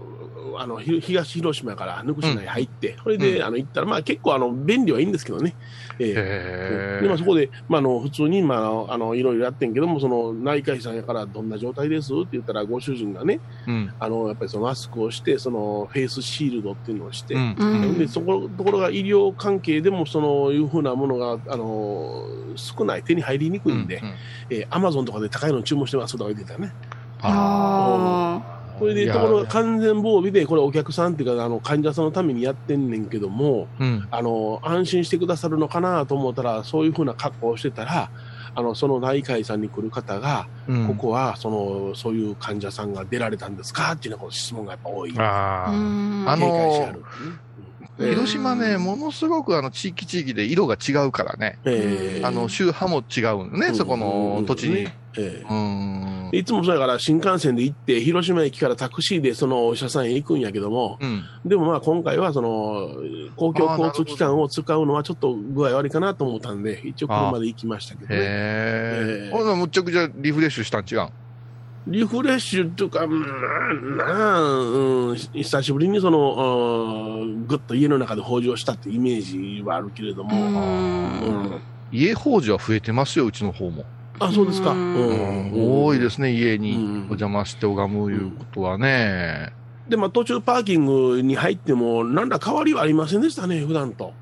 [0.61, 3.45] あの、ひ東広島からぬくしなに入って、それで、うん。
[3.45, 5.57] あの、行ったら、まあ結構、あの、便利はいいんですけどね。
[5.99, 6.99] ええ。
[6.99, 7.25] へで、まあ、えそ。
[7.25, 12.13] こで、まあ、あの、普通に、まああの、いろいろやってんけども、その、内科医さんやから、どんな状態です？
[12.13, 13.93] って言ったら、ご主人がね、うん。
[13.99, 17.35] あの、やっぱりそのマスクをして、その、フェイスシールドっていうのをして、
[17.99, 22.25] で、そこ、ところが医療関係でも、その、いうふうなものが、あの、
[22.57, 24.03] 少ない、手に入りにくいんで、
[24.71, 26.73] アマゾンとかで高いの注文してますとか言ってたね。
[27.25, 34.09] あこれで、ところが完全防備で、これお客さんっていうか、あの、患者さんのためにやってんねんけども、うん。
[34.11, 38.11] あの、安心してくださるのかなと思ったら、そういうふうな格好をしてたら、
[38.55, 40.87] あの、その内科医さんに来る方が、うん。
[40.89, 45.15] ここは、その、そういう患者さんが出られたんですかっていうような質問がやっぱ多い。
[45.17, 45.67] あ
[46.27, 46.33] あ。
[46.33, 47.05] ある。
[47.99, 51.59] 広島ね、ものすごくあの地域地域で色が違うからね。
[51.65, 52.27] えー。
[52.27, 54.89] あの、宗派も違うのね、そこの土地に。
[56.33, 61.23] いつもそうやから新幹線で行って、広島駅からタクシーでそのお医者さんへ行くんやけども、うん。
[61.45, 62.95] でもまあ今回はその
[63.37, 69.29] 公共交通機関を使うのはちょっと具合悪いかなと思ったんで、一応車で行きましたけどね。
[69.31, 71.09] ほんならむっちゃくちゃリフレッシュしたん違うん
[71.87, 80.53] リフレッシュっていうか、うんなあ、うん、久しぶりにその、うんぐっと家の中で法事をしたってイメージはあるけれどうも、うん
[81.57, 83.85] ん家法事は増えてますよ、うちの方も。
[84.21, 84.71] あ、そうですか。
[84.73, 89.53] ううんん多いですね、家にうんお邪魔して拝むいうことはね。
[89.89, 94.15] で、まあ途中パーキングに入っても、なんだ変わりはありませんでしたね、普段と。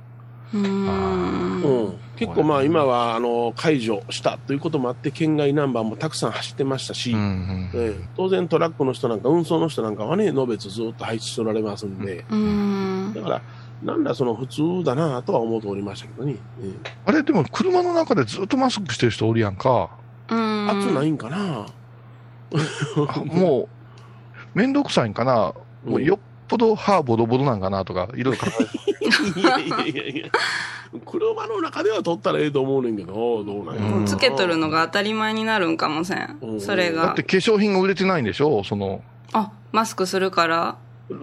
[0.52, 1.62] うん。
[1.62, 13.12] うん、結構まあ今はあの解除したということもあって、県外ナンバーもたくさん走ってましたし、うんうんええ当然トラックの人なんか運送の人なんかはね、のべつずっと配置しておられますんで、うん。
[13.14, 13.42] だから、
[13.82, 16.36] なんだその普通だなとは思っておりましたけどね。
[16.62, 16.72] え
[17.06, 19.90] あれ、でも車の中でずっとマスクしてる人おるやんか。
[20.28, 20.66] うん。
[20.68, 21.66] え暑ないんかな、
[23.26, 23.68] も
[24.54, 25.54] う、めんどくさいんかな。
[25.84, 26.18] もうよっ
[26.50, 29.00] ぽど歯ボロボロなんかなとか、いろいろ考えて。
[29.40, 30.30] いやいやいやいや、
[31.06, 36.60] 車の中では撮ったらええと思うねんけど、どうなんやつけとるのが当たり前になるんかもせん、うん。
[36.60, 37.06] それが。
[37.06, 40.76] だって化粧品が売れてないんでしょその、あマスクするから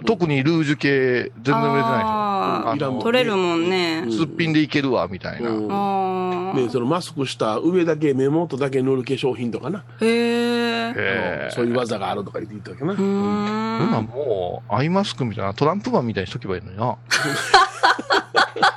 [0.06, 3.00] 特にルージュ系、全然売れてないあでしょ。
[3.02, 5.50] 取れるもんね、うんすっぴんでいけるわ、みたいな。
[5.50, 5.68] うん。
[5.72, 11.50] ああで、そのマスクした上だけ、目元だけ塗る化粧品とかな、へえ。
[11.52, 12.94] そういう技があるとか言って言ったわけな。
[12.94, 13.92] うそん。
[13.92, 14.04] なん。
[14.04, 16.98] んもう、アイマスクみたいな、トランプマンみたいにしとけばいいのにな。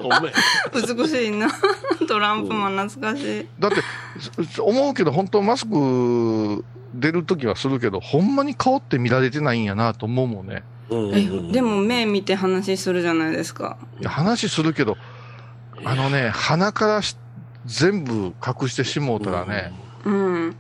[0.03, 0.21] お前
[0.73, 1.49] 美しいな。
[2.09, 3.47] トランプマン懐かしい。
[3.59, 3.77] だって、
[4.55, 10.63] そ思うけど、本当マスク出るときはするけど、ほんまに顔って見られてないんやなと思うもんね。
[11.53, 13.79] でも目見て話するじゃないですか。
[14.01, 14.97] いや話するけど、
[15.85, 17.17] あのね、鼻からし
[17.65, 19.73] 全部隠してしもうたらね、
[20.05, 20.57] うん。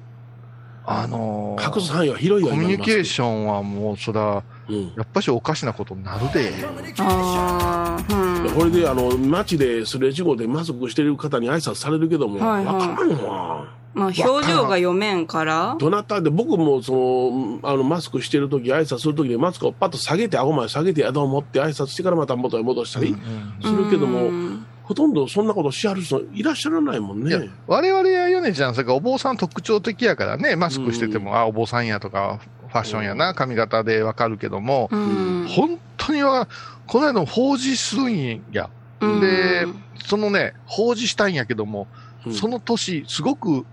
[0.87, 4.87] あのー隠す範囲は広いよコミュニケーョションはもう、そら、ン、うん。
[4.97, 6.53] やっぱしおかしなことになるで。
[6.99, 8.51] ああうん。
[8.55, 12.75] これであの街ですれ違うでマスクしてる方に挨拶されるけども、はいはい。
[12.75, 13.80] わからんわ。
[13.93, 15.77] まあ表情が読めんから。
[15.79, 23.17] どなたで僕もそのあのマスクしてる時挨拶する時にマスクをパッと下げて顎まで下げてやどうもって挨拶してからまた元へ戻したり
[23.63, 24.67] するけども、うん。
[24.91, 27.49] ほとんどそんなことしはる人いらっしゃらないもんね。
[27.69, 35.47] 我々や米ちゃん、それからお坊さん特徴的やからね、マスクしてても、あ、お坊さんやとか、ファッションやな、髪型でわかるけども、うん。
[35.49, 36.53] 本当にわか
[36.89, 38.69] この間も法事するんや。
[39.01, 39.21] うん。
[39.21, 39.67] で、
[40.05, 41.87] そのね、法事したんやけども、
[42.27, 42.35] うん。
[42.35, 43.65] その年、すごく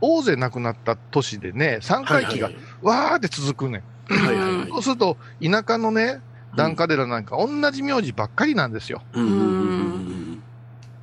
[0.00, 3.82] 大勢亡くなった年でね、三回忌がはいわーって続くねん。
[4.14, 4.68] はいはいはい。
[4.68, 6.20] そうすると、田舎のね、
[6.56, 9.02] 檀家寺なんか同じ名字ばっかりなんですよ。
[9.12, 10.42] うん。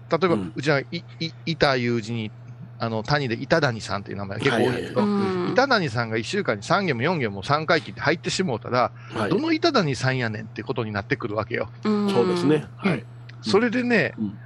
[0.09, 2.31] 例えば、ううんちはい、い、板いう字に、
[2.79, 5.51] あの、谷で板谷さんっていう名前が結構多いんだけど、うん。
[5.51, 9.29] 板谷さんが1週間に3件も4件も3回忌って入ってしもうたら、うんはい。
[9.29, 11.69] どの板谷さんやねんってことになってくるわけよ。
[11.83, 12.09] うん。
[12.09, 12.65] そうですね。
[12.77, 13.05] はい。
[13.41, 14.39] それでねうん、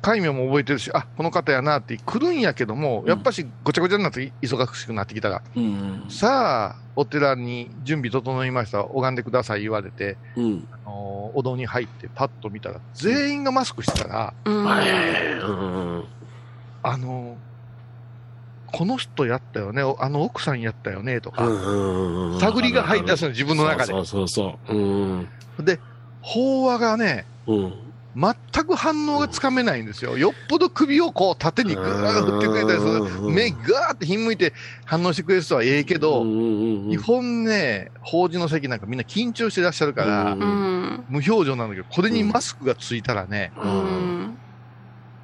[0.00, 2.40] 戒名も覚えてるし、あ、この方やなって来るん。
[2.40, 6.04] やけども、やっぱしごちゃごちゃになって忙しくなってきたら、うん。
[6.08, 9.16] さあ、お寺に準備整いました、拝ん。
[9.16, 10.68] でください言われて、うん。
[10.84, 14.68] あのお堂に入ってパッと見たら、全員がマスクしてたら、うん。
[16.82, 17.36] あの
[18.72, 20.60] この人やったよね、あの奥さん。
[20.60, 21.44] やったよねとか、
[22.40, 23.14] 探りが入ったん。
[23.14, 23.92] ですよ、自分の中で。
[23.92, 24.58] そうそうそ
[25.58, 25.64] う。
[25.64, 25.80] で、
[26.20, 27.74] 法話がね、うん。
[28.16, 30.16] 全く反応がつかめないんですよ。
[30.16, 32.92] よっぽど首をこう縦にぐーっと振ってくれたりする。
[33.24, 34.54] うん目ガーってひんむいて
[34.86, 43.52] 反応してくれる人はええけど、日本ね、法事の席なんかみんな緊張してらっしゃるから、無表情なんだけど、これにマスクがついたらね、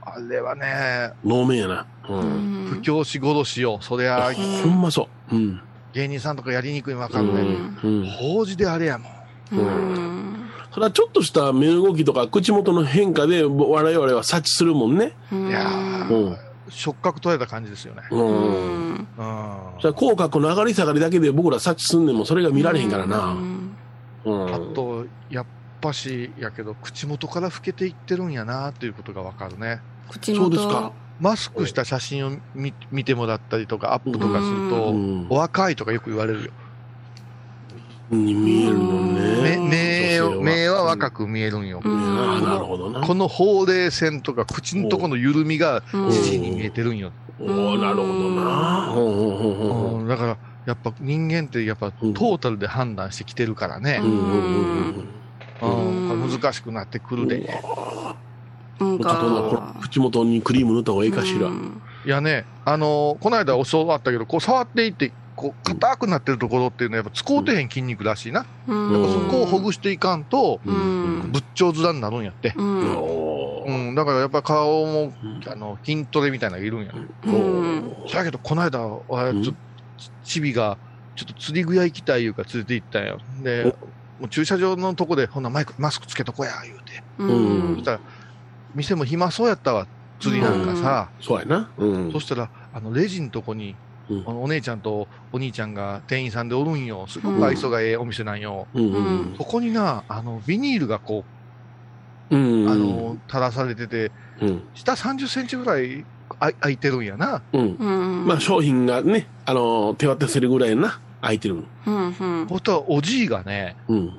[0.05, 1.87] あれはね、能面やな。
[2.03, 3.79] 不教師殺しよ。
[3.81, 4.33] そりゃ、
[4.63, 5.37] ほんまそう。
[5.37, 5.61] うん。
[5.95, 7.41] 芸人さんとかやりにくいのわかうんね。
[7.83, 8.07] うん。
[8.07, 10.32] 法事であれやもん。
[10.73, 15.13] うんそれはちょっとした目動きとか口元の変化で我々は察知するもんね。
[15.31, 16.37] うんいやうーん、
[16.71, 18.03] 触覚取れた感じですよね。
[18.11, 18.17] う。
[18.17, 19.09] うんん
[19.85, 19.93] うん。
[19.95, 23.19] 口角の上がり下がりだけで僕ら察知すんねんもそれが見られへんからうな。
[23.35, 23.77] ん
[24.25, 24.55] うん。
[24.55, 25.47] あと、やっ
[25.81, 29.81] ぱしやけど、口元から老けていってるんやなっていうことがわかるね。
[30.09, 30.93] 口元そうですか。
[31.21, 36.51] マスクした写真を見見てもらったりとか、アップとかすると、うんお若いとかよく言われるよ。
[38.17, 39.57] に見えるのね。
[39.59, 41.17] 目目を目は若く。
[41.19, 41.81] く見えるんよ。
[41.85, 43.01] うんああ、なるほどな。
[43.01, 47.13] このほうれい線とか口のとこの緩みがうんじじいに見えてるんよ。
[47.41, 48.93] おーなるほどな。
[48.95, 50.37] うんうんうんうんうんだから、
[50.67, 54.07] やっぱ人間ってやっぱトうんータルで判断してきてるからねう。
[54.07, 54.19] んうん
[55.63, 57.39] うんうん難しくなってくるで。
[58.81, 61.47] なんちょっ口元にクリーム塗った方がいいかしら。
[61.47, 68.45] うんいやね、あのーこの間教わったけど、こう触っていって、こう、硬くなってるところっていうのはやっぱ使うてへん筋肉らしいな。
[68.67, 72.53] うんやっぱそこをほぐしていかんと、うん仏頂面になるんやって。
[72.57, 76.93] うんうん、だからやっぱ顔もうん、あの、筋トレみたいなのがいるんや。
[77.25, 79.55] うんそやけど、この間、あうんちょ
[80.25, 80.79] チビが、
[81.15, 83.21] ちょっと釣り具屋行きたいいうか連れて行ったんよ。
[83.43, 83.75] で、
[84.19, 87.03] もう駐車場のとこで、ほんなマイク、マスクつけとこや、言うて。
[87.19, 88.01] うんそしたら、
[88.75, 89.87] 店も暇そうやったわ、
[90.21, 91.09] 釣りなんかさ。
[91.21, 91.71] そうやな。
[91.77, 93.77] うんそしたら、あの、レジのとこに、
[94.13, 97.07] うんあのお姉ちゃんとお兄ちゃんが店員さんでおるんよ。
[97.09, 98.67] すごく愛想がええお店なんよ。
[98.75, 101.25] うんうんそこにな、あの、ビニールがこ
[102.31, 104.11] うんう、あの、垂らされてて、
[104.41, 106.05] うん下30センチぐらい
[106.41, 107.43] あい開いてるんやな。
[107.53, 111.65] うんうんまあ商品がね、あの、手渡せるぐらいやな、空いてる。
[111.87, 112.09] うんう
[112.43, 114.13] んほんとはおじいがね、うん。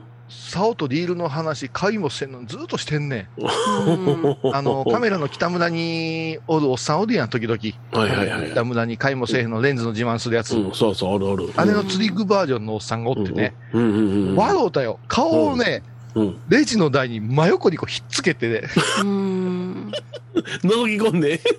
[0.49, 4.55] 竿とリールの話、買いもせんのずっとしてんねうんん。
[4.55, 7.57] あの、 カメラの北村におるおっさんおるやん、時々。
[7.91, 8.51] はいはいはい。
[8.51, 10.55] 北村に買いもせんのレンズの自慢するやつ。
[10.55, 11.49] うん、そうそう、おるおる。
[11.55, 13.53] あれの釣り具バージョンのおっさんがおってね。
[13.73, 14.36] うんうんうん。
[14.36, 14.99] 笑うたよ。
[15.07, 15.84] 顔をね、
[16.15, 16.38] うん。
[16.49, 18.61] レジの台に真横にこうひっつけてね、
[19.01, 19.91] うん
[20.63, 21.41] 覗き込んで。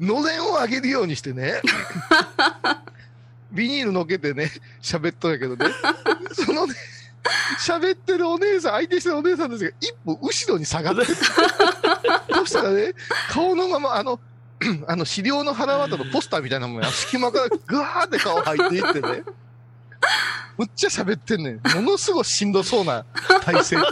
[0.00, 1.60] のれんを上げるようにしてね、
[3.52, 4.50] ビニールのっけてね、
[4.82, 5.66] 喋っとんやけどね、
[6.32, 6.74] そのね、
[7.64, 11.14] 喋ってるお姉さん、相手してるお姉さんですが、一歩後ろに下がってる。
[12.34, 12.94] そしたらね、
[13.28, 14.18] 顔のまま、あの、
[14.86, 19.24] あの資料の腹渡のポスターみたいなもんや、隙間からぐわーって顔入っていってね、
[20.62, 21.60] むっちゃ喋ってんねん。
[21.74, 23.04] ものすごいしんどそうな
[23.42, 23.82] 体勢で、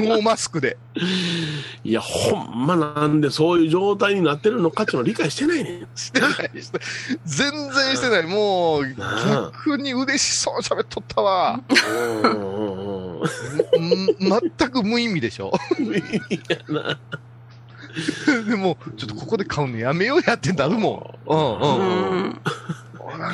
[0.00, 0.76] ノーマスクで。
[1.84, 5.88] いや、ほんまなんでそういう状態になってるのかっていうのを理解してないねん。
[5.94, 6.80] してないして
[7.24, 8.26] 全然してない。
[8.26, 11.60] もう、逆に嬉しそうに喋っとったわ。
[14.18, 15.52] 全く無意味でしょ。
[15.78, 16.98] いやな。
[18.48, 21.30] でも、ちょっとここで買うのやめようやってなるもん。
[21.30, 22.30] うんううんうん。
[22.30, 22.40] ん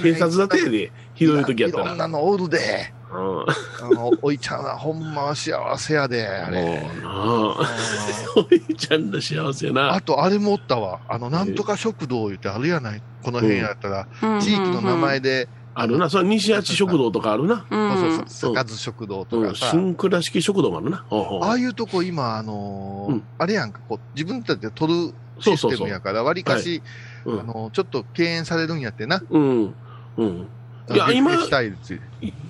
[0.03, 1.84] 警察だってやで、ひどい時やったら。
[1.84, 2.92] いろんなのおるで。
[3.12, 3.18] うん。
[3.18, 3.46] あ
[3.94, 6.86] の、おいちゃんはほんまは幸せやで、あれ。
[7.04, 9.94] おいちゃんの幸せやな。
[9.94, 11.00] あと、あれもおったわ。
[11.08, 13.02] あの、なんとか食堂言ってあるやない？
[13.22, 15.48] この辺やったら、うん地域の名前で、
[15.78, 16.08] あるな。
[16.08, 17.66] それ西八食堂とかあるな。
[17.70, 17.74] う。
[17.98, 19.48] そうそうそう、坂津食堂とうん。
[19.48, 21.04] かさ、新倉敷食堂もあるな。
[21.10, 26.82] ああいうとこ今、あのーうんあれやんか、こう、自分たちで取るシステムやから、わりかし、
[27.24, 29.22] うんあのーちょっと敬遠されるんやってな。
[29.28, 29.74] うん。
[30.16, 30.46] うん。
[30.89, 31.32] いや、今、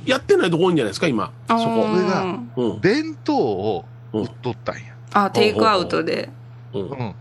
[0.04, 1.32] やってないとこ多いんじゃないですか、今。
[1.48, 1.86] そこ。
[1.88, 2.78] これが。
[2.80, 4.82] 弁当を売っとったんや。
[5.12, 6.28] あ、テイクアウトで。
[6.74, 7.14] うん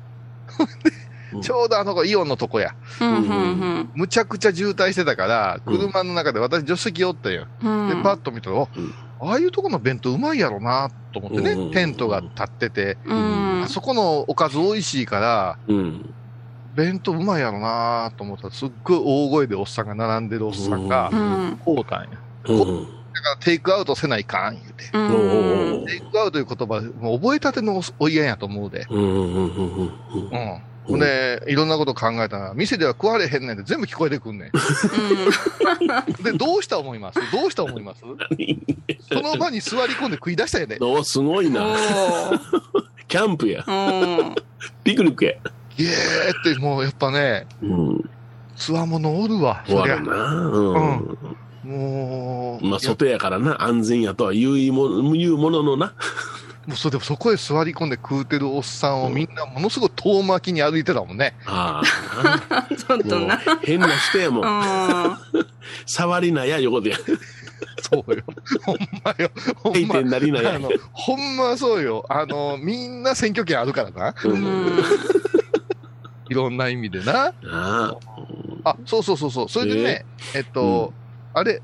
[1.42, 2.76] ちょうどあの子、イオンのとこや。
[3.94, 7.48] むちゃくちゃ渋滞してたから、うん車の中で私助手席おったよ。
[7.62, 7.90] うん。
[7.90, 13.68] で、パッと見たら、あうんああいうとこの弁当うまいやろなと思ってね、うんテントが立ってて、うんあ。
[13.68, 16.14] そこのおかず美味しいから、うん。
[16.76, 21.58] 弁当うまいやろなと思ったら、すっごい大声でおっさんが並んでるおっさんがう、ん。
[21.64, 22.10] こうたんや。
[22.48, 22.58] うん。
[23.14, 24.84] だからテイクアウトせないかん言うて。
[25.90, 28.86] テイクアウトいう言葉、もう覚えたてのお家やと思うで。
[28.90, 30.62] うんうんうんうんうんうん。
[30.86, 34.52] ほんで、いろんなこと考えたら、店では食われへんねんで全部聞こえてくんねん。
[36.24, 37.20] で、どうした思います？
[37.32, 38.02] どうした思います？
[39.10, 40.78] その場に座り込んで食い出したやで。
[40.84, 41.62] おすごいおな。
[41.76, 42.40] ー
[43.08, 43.64] キャンプや。
[43.66, 44.36] うん。
[44.84, 45.34] ピクニックや。
[45.78, 48.10] イエーってもうやっぱね、うん。
[48.56, 49.64] つわものおるわ。
[49.68, 50.06] そりゃ終わる。
[50.06, 50.48] な。
[50.48, 51.36] うん。
[51.64, 53.62] もう、まあ、いや外やからな。
[53.64, 55.94] 安全やとは言うも言うもののな。
[56.68, 61.36] もうそれでもそこへ座り込んで食うてるおっさんをみんなものすごい遠巻きに歩いてたもんね。
[61.46, 62.68] ああ。
[62.76, 63.38] ちょっともうな。
[63.62, 64.42] 変な人やも。
[64.42, 65.18] うんん。
[65.86, 66.98] 触りなや、横でや。
[67.92, 68.24] そうよ。
[68.64, 69.30] ほんまよ。
[69.58, 69.96] ほん閉ま。
[70.02, 70.60] 店なりなやあ。
[70.60, 72.06] の、ほんまそうよ。
[72.10, 74.16] あの、みんな選挙権あるからな。
[74.24, 74.30] う。
[74.30, 74.84] うんん。
[76.30, 77.34] いろんな意味でな。
[77.52, 77.98] あ
[78.64, 79.50] あ、そうそうそうそう。
[79.50, 80.06] それでね、
[80.36, 80.94] えっと、
[81.34, 81.62] あれ、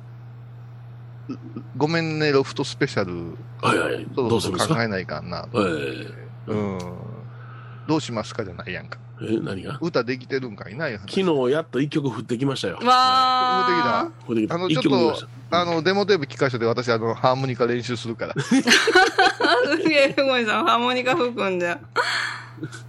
[1.77, 3.67] ごめんね、ロフトスペシャル、あ。
[3.67, 4.05] はいはい。
[4.13, 4.75] どうするんですか？
[4.75, 5.47] 考えないかんな。
[5.53, 5.57] え
[6.47, 6.79] うん。
[7.87, 8.43] どうしますか？
[8.45, 8.99] じゃないやんか。
[9.21, 9.77] え、何が？
[9.81, 12.79] 歌できてるんかいない昨日やっと一曲降ってきましたよ。
[12.83, 14.27] わー。
[14.27, 14.55] 降ってきた。
[14.55, 18.41] あの、一ちょっとあの、デモテープ聞かせて私、あの、ハーモニカ練習するから。
[18.41, 18.55] す
[19.87, 21.79] げえ、ふごいさん、ハーモニカ吹くんだよ。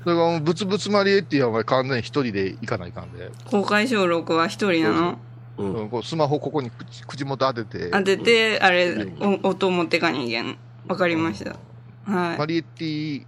[0.05, 3.31] それが、ブツブツマリエッティはお前完全に一人で行かないかんで。
[3.47, 5.19] 公開収録は一人なの？
[5.57, 5.63] た。
[5.63, 5.75] うん。
[5.75, 10.57] うん、こうスマホここに口口元当てて、当てて、あれ、お音持ってかにいけん。
[10.89, 11.57] わかりました。
[12.05, 13.25] はマリエッティ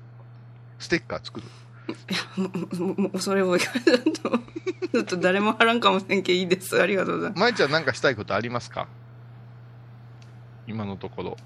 [0.78, 1.46] ステッカー作る。
[2.36, 2.40] い。
[2.40, 2.48] も
[2.88, 4.30] もも恐れ多いから、ちょっと、
[4.92, 6.80] ちょっと誰も貼らんかもしれんけいいです。
[6.80, 7.40] ありがとうございます。
[7.40, 8.88] 舞ちゃんなんかしたいことありますか？
[10.66, 11.36] 今のところ。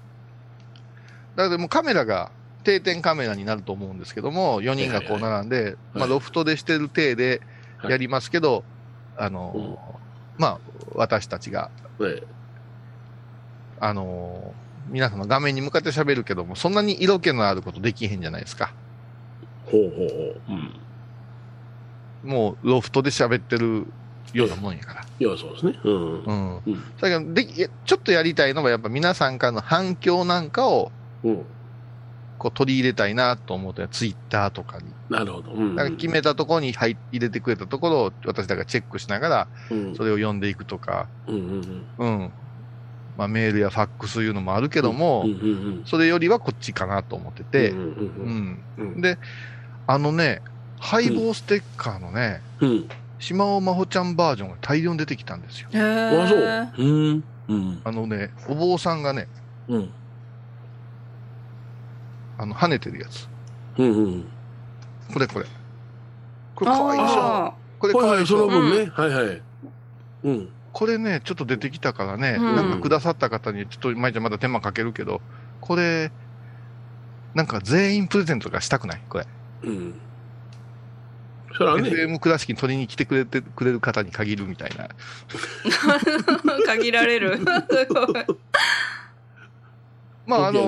[1.35, 2.31] だからもうカメラが
[2.69, 7.41] 定点カメラになると思うんですけども、4人がこう並んで、まあロフトでしてる体で
[7.83, 8.63] やりますけど、
[9.17, 9.99] あの、
[10.37, 10.59] まあ
[10.93, 12.21] 私たちが、ね
[13.81, 14.53] あの、
[14.89, 18.71] 皆さんの画面に向かって喋るけども、そんなに色気のあることできへんじゃないですか。
[19.65, 20.57] ほうほうほう。
[22.23, 22.29] うん。
[22.29, 23.87] もうロフトで喋ってる
[24.33, 25.05] ようなもんやから。
[25.19, 25.79] いや、そうですね。
[25.83, 26.23] うん。
[26.23, 26.57] うん。
[26.57, 26.83] うん。
[26.99, 30.91] だけどでき、ちょっとやりたいのはやっぱ皆さんからの反響なんかを
[31.23, 31.45] うん。
[32.39, 34.85] こう取り入れたいなと思って、ツイッターとかに。
[35.09, 35.51] なるほど。
[35.51, 35.75] うん。
[35.75, 39.95] だから決めたところに入入れてくれたところを私だからチェックしながら、うん。
[39.95, 42.31] それを読んでいくとか、うんうんうん。
[43.17, 45.31] まあメールやファックスいうのもあるけども、うん。
[45.31, 45.43] うんう
[45.81, 47.49] んそれよりはこっちかなと思ってうん。
[47.49, 48.63] て、うんううんん。
[48.77, 49.01] うん。
[49.01, 49.17] で、
[49.85, 50.41] あのね、
[50.79, 52.89] ハイボーステッカーのね、うん。
[53.19, 55.67] 島尾真帆ちゃんバージョンが大量に出てきたんですよ。
[55.73, 56.39] へあ、そう。
[56.39, 56.71] ー。
[56.77, 57.23] うん。
[57.49, 57.81] うん。
[57.83, 59.27] あのね、お坊さんがね、
[59.67, 59.89] うん。
[62.39, 63.27] あの、跳ねてるやつ。
[63.77, 64.25] うんうん。
[65.13, 65.45] これこれ。
[66.55, 68.91] これかわいいでしょあこれかはいはいい、わいでしょその分ね。
[68.93, 69.41] はいはい。
[70.23, 70.49] うん。
[70.71, 75.21] これね、ちょっと出てきたからね、うんなんかくださった方に、ちょっと、毎ちゃんまだ手間かけるけど、
[75.59, 76.11] これ、
[77.33, 79.01] なんか全員プレゼントとかしたくない？
[79.09, 79.27] これ。
[79.63, 79.99] うん。
[81.53, 84.85] それはね、FM 倉敷に取りに来てくれてくれる方に限るみたいな。
[84.87, 87.39] ー 限られる。
[90.29, 90.61] まあ、あの。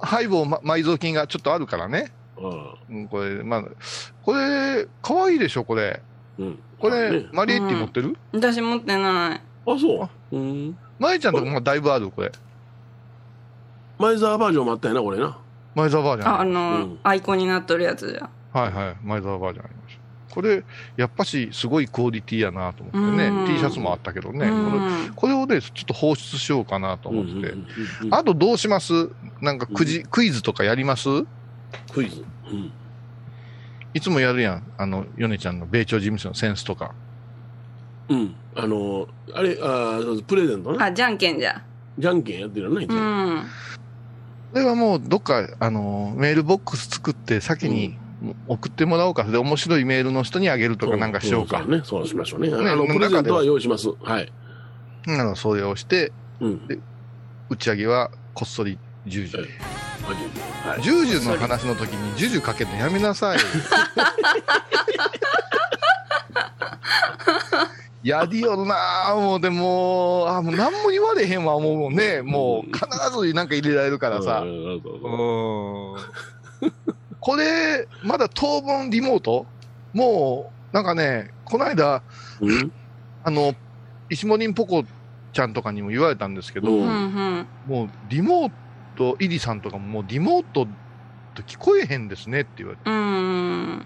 [0.00, 2.12] ハイボーま埋蔵金がちょっとあるからね。
[2.38, 2.74] うん。
[2.90, 3.64] うん、これ、まあ、
[4.22, 6.00] これ、かわいいでしょ、これ。
[6.38, 6.58] うん。
[6.78, 8.16] これ、ねマリエッティ持ってる？
[8.32, 9.40] 私持ってない。
[9.70, 10.36] あ、そう。
[10.36, 10.76] うん。
[10.98, 12.32] マイちゃんとかもだいぶある、これ。
[13.98, 15.38] 前澤バージョンもあったよな、これな。
[15.74, 16.44] 前澤バージョンあ、あ。
[16.44, 18.30] の、うんアイコンになっとるやつじゃ。
[18.52, 18.96] はいはい。
[19.02, 19.81] 前澤バージョンありました。
[20.32, 20.64] これ、
[20.96, 23.26] やっぱし、すごいクオリティやなと思ってね。
[23.26, 24.48] うん T シャツもあったけどね。
[24.48, 27.54] うこれんこれをね、ちょっと放出しようかなと思って
[28.10, 29.10] あとどうします？
[29.42, 31.08] なんかくじ、クイズとかやります？
[31.92, 32.24] クイズ。
[32.50, 32.72] うん。
[33.92, 34.62] いつもやるやん。
[34.78, 36.94] あの、ヨネちゃんの米朝事務所のセンスとか。
[38.08, 38.34] うん。
[38.54, 40.86] あの、あれ、あプレゼントな。
[40.86, 41.62] あ、じゃんけんじゃ。
[41.98, 42.86] じゃんけんやってるよね。
[42.88, 42.98] うも
[43.40, 43.42] ん。
[44.52, 47.98] これはもう、どっか、あの、メールボックス作って先に
[48.48, 49.24] 送ってもらおうか。
[49.24, 51.62] で、面白いメールの人にあげるとかなんかしようか。
[51.62, 51.80] そね。
[51.84, 52.50] そうしましょうね。
[52.50, 53.88] ねあの、プレゼントは用意します。
[54.02, 54.32] はい。
[55.08, 56.82] あのそれをして、うん。
[57.50, 59.38] 打ち上げはこっそり10時で。
[59.38, 59.44] は
[60.78, 60.82] い。
[60.82, 63.38] ジュージュの話の時にジュジュかけるのやめなさい。
[68.02, 72.84] やりよるなぁ、もうでも、あ、もう何も言われへんわ、もうね、もう必
[73.28, 74.46] ずなんか入れられるからさう。
[74.46, 74.82] ん。
[77.22, 79.46] これ、まだ当分リモート？
[79.92, 82.02] もう、なんかね、この間、
[82.40, 82.72] うん？
[83.22, 83.54] あの、
[84.10, 84.84] 石森んぽこ
[85.32, 88.52] ちゃんとかにも言われたんですけど、もうリモー
[88.96, 90.66] ト、イリさんとかももうリモート
[91.34, 92.82] と聞こえへんですねって言われて、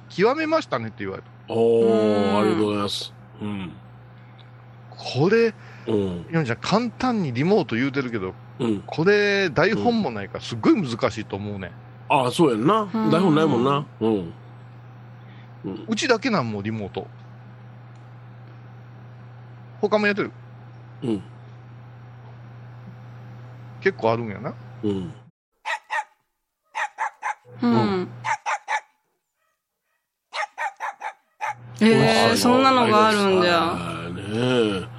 [0.09, 1.29] 極めましたねって言われた。
[1.53, 3.13] おありがとうございます。
[3.43, 3.73] うん。
[4.91, 5.55] これ、
[5.87, 6.45] うん。
[6.47, 8.83] ちゃん簡単にリモート言うてるけど、うん。
[8.87, 11.71] これ台本もないからすっごい難しいと思うね。
[12.09, 12.85] ああ、そうやんな。
[12.85, 13.87] ん台本ないもんな。
[14.01, 14.33] うん。
[15.89, 17.07] うちだけなんもうリモート。
[19.81, 20.31] 他もやってる。
[21.03, 21.23] うん。
[23.81, 24.55] 結構あるんやな。
[24.83, 25.13] うん。
[27.63, 28.09] うん
[31.81, 33.73] えー、そんなのがあるんじゃ。
[33.73, 34.09] ゃ。
[34.11, 34.96] ね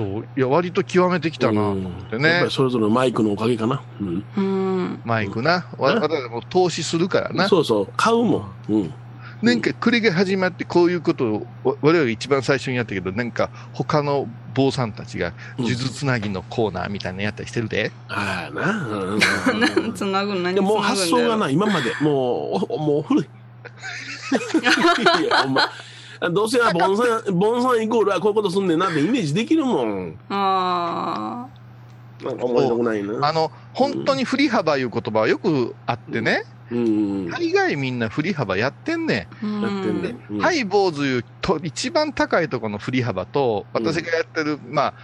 [0.00, 0.28] そう。
[0.36, 2.50] いや、割と極めてきたなと思ってねやっぱり。
[2.50, 3.82] それぞれのマイクのおかげかな。
[4.00, 4.24] うん。
[4.36, 5.00] うん。
[5.04, 5.66] マイクな。
[5.78, 7.48] わね私も投資するからな。
[7.48, 7.88] そうそう。
[7.96, 8.52] 買うもん。
[8.70, 8.94] うん。
[9.42, 17.90] なんか、これが始まってこういうことを、わ我々一番最初にやったけど、なんか、他の坊さんたちが、うん数珠つなぎのコーナーみたいなのやったりしてるで。
[18.08, 18.86] ああな。
[18.86, 19.16] う
[19.56, 23.24] んなんつなぐの何つなぐもう発想がな、今まで、もう、おもう古い。
[25.22, 25.70] いやほんま
[26.28, 30.18] どうせはボンさん、ボンさんイコールはこういうことすんねんなってイメージできるもん。
[30.28, 31.46] あ
[32.22, 33.26] なんか思いたくないな。
[33.26, 37.26] あの、本当に振り幅いう言葉はよくあってね、うん。
[37.26, 39.46] や大概みんな振り幅やってんねあ。
[39.46, 40.16] うんってんね。
[40.30, 40.40] うんん。
[40.40, 44.94] ハイ坊主いうと一番高いところの振り幅と、私がやってる、まあ、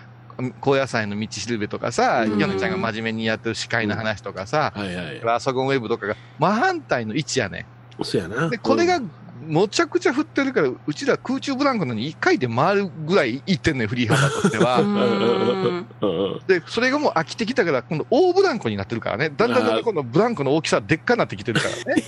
[0.60, 5.20] 高野菜の道しるべとかさ、うんヨネちゃんが真面目にやってる司会の話とかさ、はいはい。
[5.24, 8.04] パソコンウェブとかが真反対の位置やねん。
[8.04, 8.50] そうやな。
[8.50, 9.00] で、これが、
[9.46, 14.80] むちゃくちゃ振ってるから、うちら空中ブランコのに1回で回るぐらいいってんね ん、振り幅としては。
[14.80, 19.30] うんうんうんで、それがもう飽きてきたから、今度大ブランコになってるからね。
[19.36, 22.02] だんだんだんだん今度ブランコの大きさでっかになってきてるからね。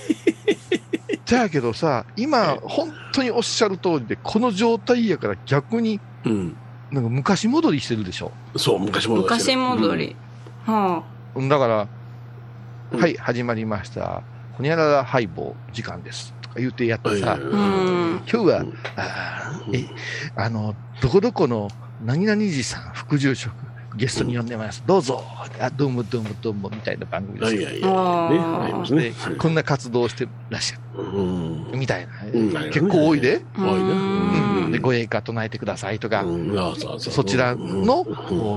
[1.25, 6.55] じゃあけどさ、今、本当におっしゃる通りで、この状態やから逆に、うん。
[6.91, 8.31] なんか昔戻りしてるでしょ。
[8.55, 10.15] そう、昔戻りして昔る戻り。
[10.65, 11.03] は
[11.35, 11.87] だから、
[12.91, 14.23] うんはい、始まりました。
[14.53, 16.33] ほにゃららハイボー時間です。
[16.49, 17.37] とか言うてやってさ。
[17.39, 19.89] 今日は、うんあーえ、
[20.35, 21.67] あの、どこどこの
[22.01, 23.53] 何々寺さん副住職、
[23.95, 24.83] ゲストに呼んでます。
[24.85, 25.23] どうぞ。
[25.59, 28.91] あ、どうもどうもどうも、みたいな番組ですいはいはい。
[28.93, 31.71] ね、こんな活動をしてらっしゃうん。
[31.71, 31.77] る。
[31.77, 32.13] みたいな。
[32.33, 33.41] うん結構多いで。
[34.71, 36.55] で、ご栄華唱えてくださいとか、うん
[36.99, 38.03] そちらの、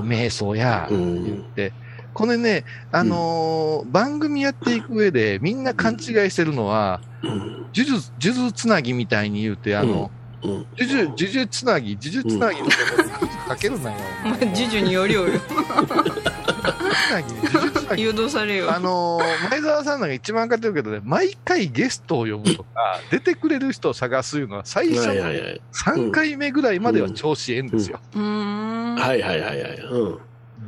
[0.03, 1.73] 瞑想や、うん言って、
[2.13, 5.99] これね、あのー番組やっていく上で、みんな勘違い
[6.29, 7.39] してるのは、うん
[7.75, 10.11] 呪術、呪術つなぎみたいに言うて、あの、
[10.43, 13.97] うん呪術、呪術つなぎ、呪術つなぎのとこかけるなよ。
[14.25, 15.39] お前、ジュジュによりおる。
[15.39, 18.03] つなぎ、呪術つなぎ。
[18.03, 18.73] 誘導されるよ。
[18.75, 25.61] あのー前澤さんなんか一番分かってるけどね、毎回ゲストを呼ぶとか、出てくれる人を探すいうのは、最初のはいはいはい。
[25.85, 27.99] 3回目ぐらいまでは調子ええんですよ。
[28.13, 28.95] うーん。
[28.95, 29.77] はいはいはいはい。
[29.77, 30.19] う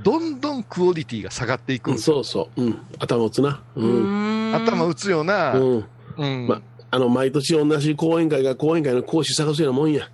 [0.04, 1.98] どんどんクオリティが下がっていくんん。
[1.98, 2.62] そうそう。
[2.62, 2.80] うん。
[3.00, 3.62] 頭打つな。
[3.76, 4.56] ううん。
[4.56, 5.86] 頭打つような、うん。
[6.18, 10.10] うんまあの、毎年同じ講演会が講演会の講師探すようなもんや。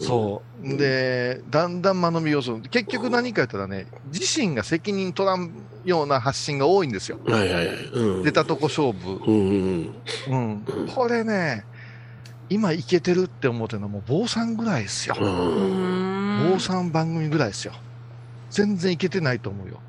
[0.00, 0.76] そう。
[0.76, 2.58] で、だんだん間延び要素。
[2.70, 5.50] 結局何かやったらね、自身が責任取らん
[5.84, 7.18] ような発信が多いんですよ。
[7.26, 7.76] はいはいはい。
[7.92, 8.22] うん。
[8.22, 9.20] 出たとこ勝負。
[9.26, 9.94] うん
[10.28, 10.88] うんうん。
[10.94, 11.64] これね、
[12.48, 15.16] 今いけてるって思ってるのはもう坊さんぐらいですよ。
[15.16, 17.72] 坊さん番組ぐらいですよ。
[18.50, 19.80] 全然いけてないと思うよ。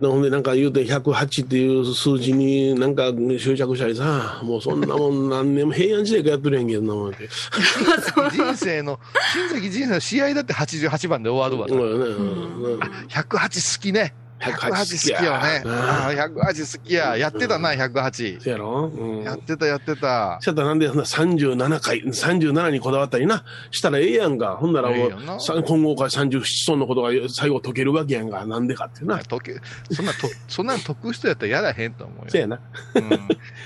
[0.00, 7.28] ほんでなんか言うて108っていう数字になんか執着したりさ、もうそんなもん何年も平安時代からやってるやんけどなもんって。
[8.32, 8.98] 人生の、
[9.32, 11.82] 新崎人生の試合だって88番で終わるわ。
[11.82, 14.14] うんねうんうん108好きね。
[14.42, 15.62] 108 108好きよね。
[15.66, 17.16] あああ、108好きや。
[17.16, 18.40] やってたな、108。
[18.40, 18.90] そやろ？
[18.92, 19.22] うん。
[19.22, 20.38] やってた、やってた。
[20.40, 24.56] しゃったらなんでそんな37回、37にこだわったりな、したらええやんか。
[24.60, 28.44] ほんならもう、さ混合会37トンのことが最後解けるわけやんか。
[28.44, 29.18] なんでかってな。
[29.18, 32.24] とけそんなと、そんなん解く人やったらやらへんと思うよ。
[32.28, 32.60] そやな。
[32.96, 33.08] うん、い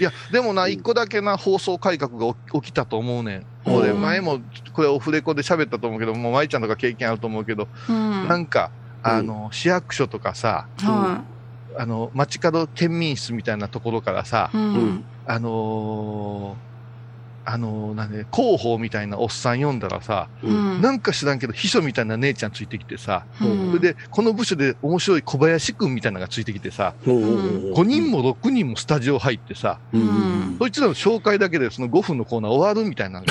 [0.00, 3.46] や、でもな、一個だけな、放送改革が起き起きたと思うねん。
[3.68, 4.40] もうね、うん前も、
[4.72, 8.28] これオフレコで喋ったと思うけど、もう舞ちゃんとか経験あると思うけど、うん。
[8.28, 8.70] なんか、
[9.06, 11.24] あの、市役所とかさ、は
[11.78, 14.56] あの、街角県民室みたいなところからさ、い。
[14.56, 15.04] うん。
[15.26, 16.65] あのー
[17.48, 20.82] あの、なんで、広報みたいなおっさん読んだらさ、うん。
[20.82, 23.68] なんか知らんけど、秘書みたいな姉ちゃんついてきてさ、うん。
[23.68, 27.16] それで、この部署で面白い小林くんみたいなのがついてきてさ、うん。
[27.16, 30.00] うん5人も6人もスタジオ入ってさ、うん。
[30.00, 33.22] うんそいつらの紹介だけでその5分のコーナー終わるみたいな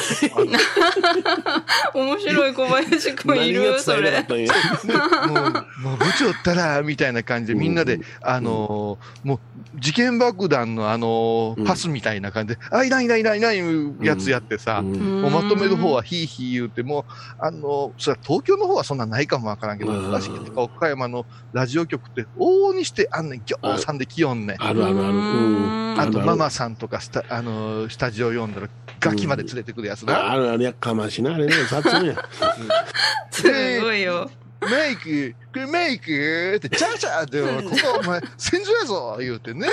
[1.93, 4.11] 面白い小林くんいるそれ。
[4.22, 9.39] もう、もう部長ったら、みたいな感じでみんなで、あのーもう、
[9.80, 11.66] 事件爆弾のあのーうん。
[11.66, 17.03] パスみたいな感じで、あ、いないいないいないいないやつやってさ、うんもうまとめる方はヒーヒー言うて、もう、
[17.39, 24.64] あの、それは東京の方はそんなないかもわからんけど、うん確かに岡山のラジオ局って、往々にしてあんねん、ぎょうさんで来よんねん。
[24.64, 25.18] あるあるある。
[25.18, 30.32] うんあと、ママさんとかスタ、あの、スタジオ読んだら、ガキまで連れてくるやつあな。
[30.32, 32.16] あるあるやっかましいな、あれね、雑音や。
[33.32, 34.30] すごいよ
[34.62, 36.56] メイク、これメイク？
[36.56, 39.68] って、チャーチャーって、ここお前、戦場やぞ言うてね。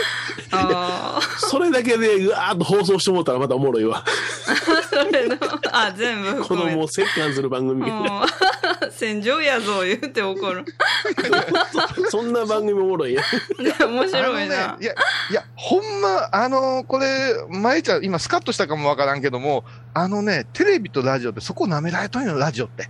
[0.50, 4.04] ああ それだけで、うわーっと放送してもったらまたおもろいわ。
[4.90, 5.36] それの
[5.72, 7.88] あ全部 こ含めてのもう折檻する番組。
[7.88, 8.10] うん
[8.90, 10.64] 戦場やぞ言って怒る
[12.10, 13.22] そんな番組おもろいや。
[13.58, 14.92] で面白いな、いや、
[15.30, 19.64] いや、ほんま、あのこれ、まえちゃん、今スカッとしたかもわからんけども、
[19.94, 22.88] あのね、テレビとラジオってそこ舐められとんよ、ラジオって。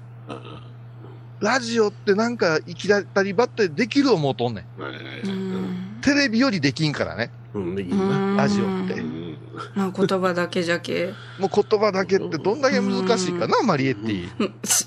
[1.42, 4.82] ラジオってなんか、行き当たりばったりできる思うとんねん。
[4.82, 8.36] うんテレビよりできんからね、うん、できるな。
[8.36, 9.04] ラジオってう。
[9.04, 9.36] ん
[9.74, 14.30] まあ言葉だけじゃけもう言葉だけってどんだけ難しいかな、マリエッティ。
[14.38, 14.84] うんそ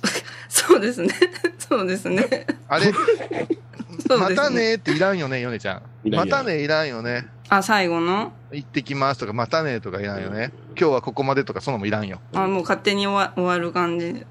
[0.68, 1.14] そうですね
[1.60, 2.92] そうですねあれ、
[4.18, 6.10] またねっていらんよね、ヨネちゃん。
[6.10, 7.28] またねいらんよね。
[7.50, 8.34] あ最後の？
[8.52, 10.52] 行ってきますとか、またねとかいらんよね。
[10.80, 12.20] 今日はここまでとか、そのもいらんよ。
[12.34, 14.26] あもう勝手に終わ終わる感じ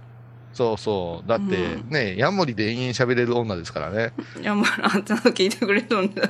[0.54, 1.28] そうそう。
[1.28, 1.90] だってうん。
[1.90, 4.12] ね、ヤモリで延々喋れる女ですからね。
[4.40, 6.22] いやもうあちゃんと聞いてくれとんだ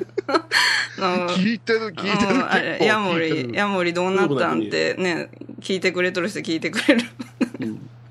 [0.96, 2.84] 聞いてる、聞いてる。
[2.84, 5.28] ヤモリヤモリどうなったんってね
[5.60, 7.02] 聞いてくれとる人聞いてくれる。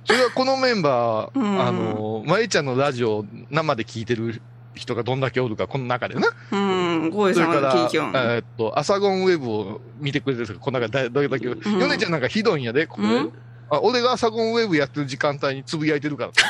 [0.05, 1.61] それはこのメンバー、うん。
[1.61, 4.41] あの、まえちゃんのラジオ生で聞いてる
[4.75, 6.27] 人がどんだけおるか、この中でな。
[6.51, 7.09] うん。
[7.09, 13.07] ゴーイさんは聞いきょんえーっと、アサゴンウェブを見てくれてる人がこの中でどれだけ、ヨネちゃんなんかひどいんやで、これ。
[13.73, 16.31] うんあ俺がアサゴンウェブやってる時間帯につぶやいてるから。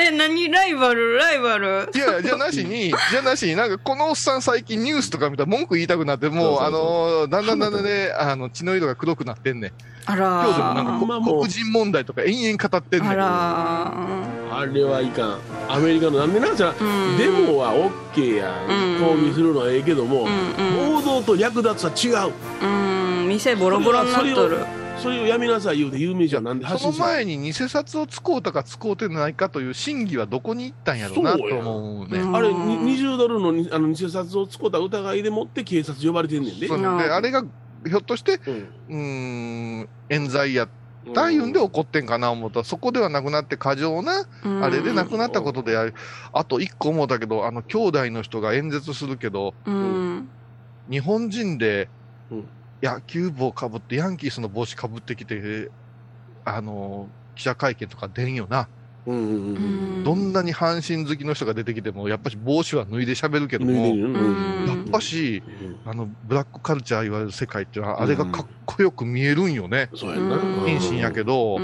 [0.00, 0.48] え何？
[0.48, 1.16] ライバル？
[1.16, 1.90] ライバル？
[1.92, 9.72] いやいや、じゃなしに、じゃなしに、なんかこのおっさん最近ニュースとか見たら文句言いたくなって、もう、そうそうそうあのーだんだんだんだんね、あの、血の色が黒くなってんねん。
[10.06, 13.10] あ今日でもなんらかまあもう黒人問題とか延々語ってんねん。
[13.10, 15.38] あらあれはいかん。
[15.68, 17.74] アメリカの、なんでなんじゃ、うんデモは
[18.14, 19.00] OK やうんん。
[19.00, 22.32] 抗議するのはええけども、うん暴動と略奪は違う。
[22.62, 22.97] うん
[23.28, 24.58] 店ボロボロになっとる
[24.98, 26.44] それをやめなさい言うて有名じゃん。
[26.44, 26.92] なんで発その？
[26.92, 32.18] 信する前に偽札を使うたか使うてないかという審議はどこに行ったんやろうなと思うね。
[32.18, 36.66] うんあれ、に20ドルのにあの偽札を使った疑いでもって警察呼ばれてんねんで。
[36.66, 37.44] そううんで、あれが、
[37.86, 38.96] ひょっとして、うんうー
[39.84, 40.68] ん、冤罪やっ
[41.14, 44.26] たいうんで怒ってんかな思ったら、そこではなくなって過剰な、
[44.62, 45.94] あれでなくなったことである。
[46.32, 50.28] あと一個思ったけど、あの、兄弟の人が演説するけど、うん
[50.90, 51.88] 日本人で
[52.32, 52.44] うん
[52.82, 55.70] 野球帽かぶって、ヤンキースの帽子かぶってきて、
[56.44, 58.68] あの、記者会見とか出んよな。
[59.06, 59.58] うんうんう
[60.00, 63.72] んどんなに阪神好きの人が出てきても、やっぱし帽子は脱いで喋るけども、
[64.66, 65.42] やっんぱし、
[65.84, 69.90] うんあの、ブラックカルチャー言われる世界っていうのは、あれがかっこよく見えるんよね。
[69.94, 70.36] そうやな。
[70.36, 70.64] うん。
[70.64, 71.58] 謹慎やけど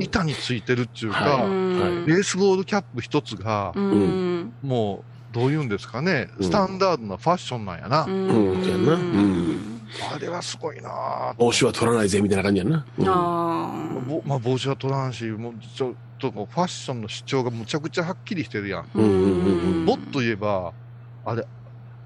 [0.00, 4.52] 板についてるっていうはか、うんベースボールキャップ一つがう、ん。
[4.62, 6.44] もう、どういうんですかね、うん。
[6.44, 8.04] スタンダードなファッションなんやな。
[8.04, 8.62] うん。
[8.62, 8.94] そうやな。
[8.94, 9.75] うん
[10.14, 12.86] あれはすごいなぁ帽子は取らないぜみたいな感じやな。
[12.98, 18.98] うんあぼまあ、帽子は取らんし、もうちょっとファッションの主張がむちゃくちゃはっきりしてるやん。
[18.98, 20.72] んうんうんもっと言えば、
[21.24, 21.46] あれ、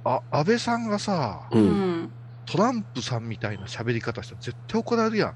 [0.05, 1.59] あ、安倍さんがさ、う。
[1.59, 2.13] うんん
[2.47, 5.35] トランプさんみたいな喋り方したら絶対怒られるやん。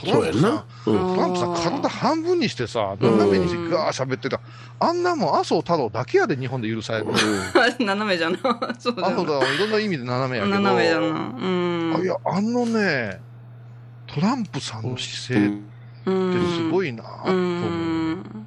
[0.00, 0.64] トラそうやンプさ。
[0.86, 4.40] うんトランプさん体半分にしてさ、斜めにしてガー喋ってた。
[4.80, 7.06] あんなもん麻生太郎だけやで日本で許される。
[7.84, 8.38] 斜めじゃな
[8.78, 10.58] そうじゃな麻生太郎いろんな意味で斜めやけど。
[10.60, 13.20] 斜めじゃなうんあいや、あのね、
[14.06, 17.34] トランプさんの姿勢ってすごいなとう思う。
[17.34, 18.45] ん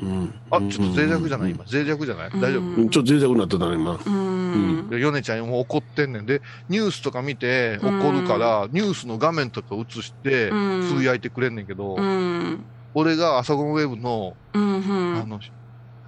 [0.00, 0.34] うん。
[0.50, 1.50] あ、ちょっと脆弱じゃない？
[1.50, 1.64] 今。
[1.70, 2.30] 脆弱じゃない？
[2.30, 2.62] 大丈夫？
[2.62, 2.90] うん。
[2.90, 3.98] ちょっと脆弱になってたね、今。
[4.04, 4.88] うん。
[4.90, 6.26] でヨネちゃんも怒ってんねん。
[6.26, 10.88] で、ニュースとか見て怒るから、ニュースの画面とか映して、うん。
[10.88, 12.64] つぶやいてくれんねんけど、うん。
[12.94, 15.40] 俺が朝ゴンウェブの、うんあの、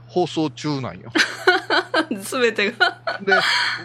[0.06, 1.10] 放送中なんよ。
[2.22, 2.98] すべてが。
[3.24, 3.34] で、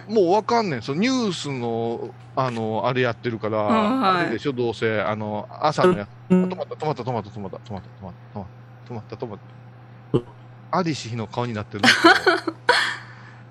[0.07, 0.81] もうわかんねん。
[0.81, 4.21] そのニュースの、あの、あれやってるから、うんはい。
[4.21, 8.53] あれでしょ、どうせ、あの、朝のや、止まった、止まった、止まった、止まった、止まった、止まった、止まっ
[8.87, 9.64] た、止まった、止まった。
[10.77, 11.83] アリシヒの顔になってる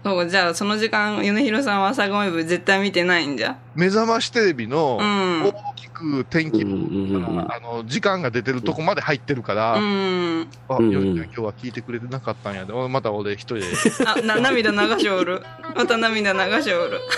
[0.05, 3.57] そ う、じゃあその時間、米広さんは朝ごめ部絶対見てないんじゃ？
[3.75, 10.49] 目覚ましテレビのうん大きく天気うんあの時間が出てるとこまで入ってるから、うん。
[10.68, 13.64] あ、うんよりちゃん今日は聞いてくれてなかったんやで、おまた俺一人で。
[14.07, 15.43] あ、な、涙流しおる。
[15.75, 17.01] また涙流しおる。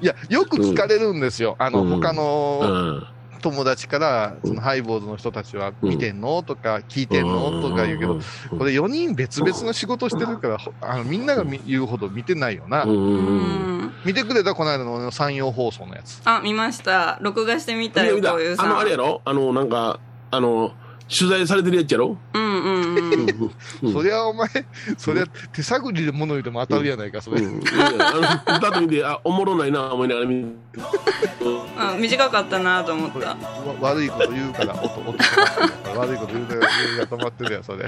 [0.00, 1.56] いや、よく聞かれるんですよ。
[1.58, 2.60] あの、うん他うの
[3.00, 3.06] ん。
[3.38, 6.42] 友達から、そのハイボーズの人たちは見てんの？
[6.42, 7.62] とか、聞いてんの？
[7.62, 8.20] とか言うけど、
[8.58, 12.84] これ4人別々の仕事してるから、ほあのみんなが見言うほど見てないよな。
[14.04, 14.54] 見てくれた？
[14.54, 16.20] この間の山陽放送のやつ。
[16.24, 17.18] あ、見ました。
[17.20, 18.64] 録画してみたよ、こういうさ。
[18.64, 18.66] ん。
[18.66, 19.22] あの、あれやろ？
[19.24, 20.72] あの、なんか、あの、
[21.08, 22.16] 取材されてるやつやろ？
[22.34, 23.52] うんうんうん。
[23.82, 24.48] うんそりゃお前、
[24.98, 27.40] そりゃ手探りで物言うても当たるやないか、それ。
[27.40, 28.08] うんいやいや
[28.46, 30.44] あの、だと見て、あ、おもろないな、思いながら見
[31.98, 33.28] 短かったなと思った。
[33.28, 33.36] わ
[33.80, 37.84] 悪いこと言うから、音、音止まってるから悪いこと言うから、言うから止まってるやん、それ。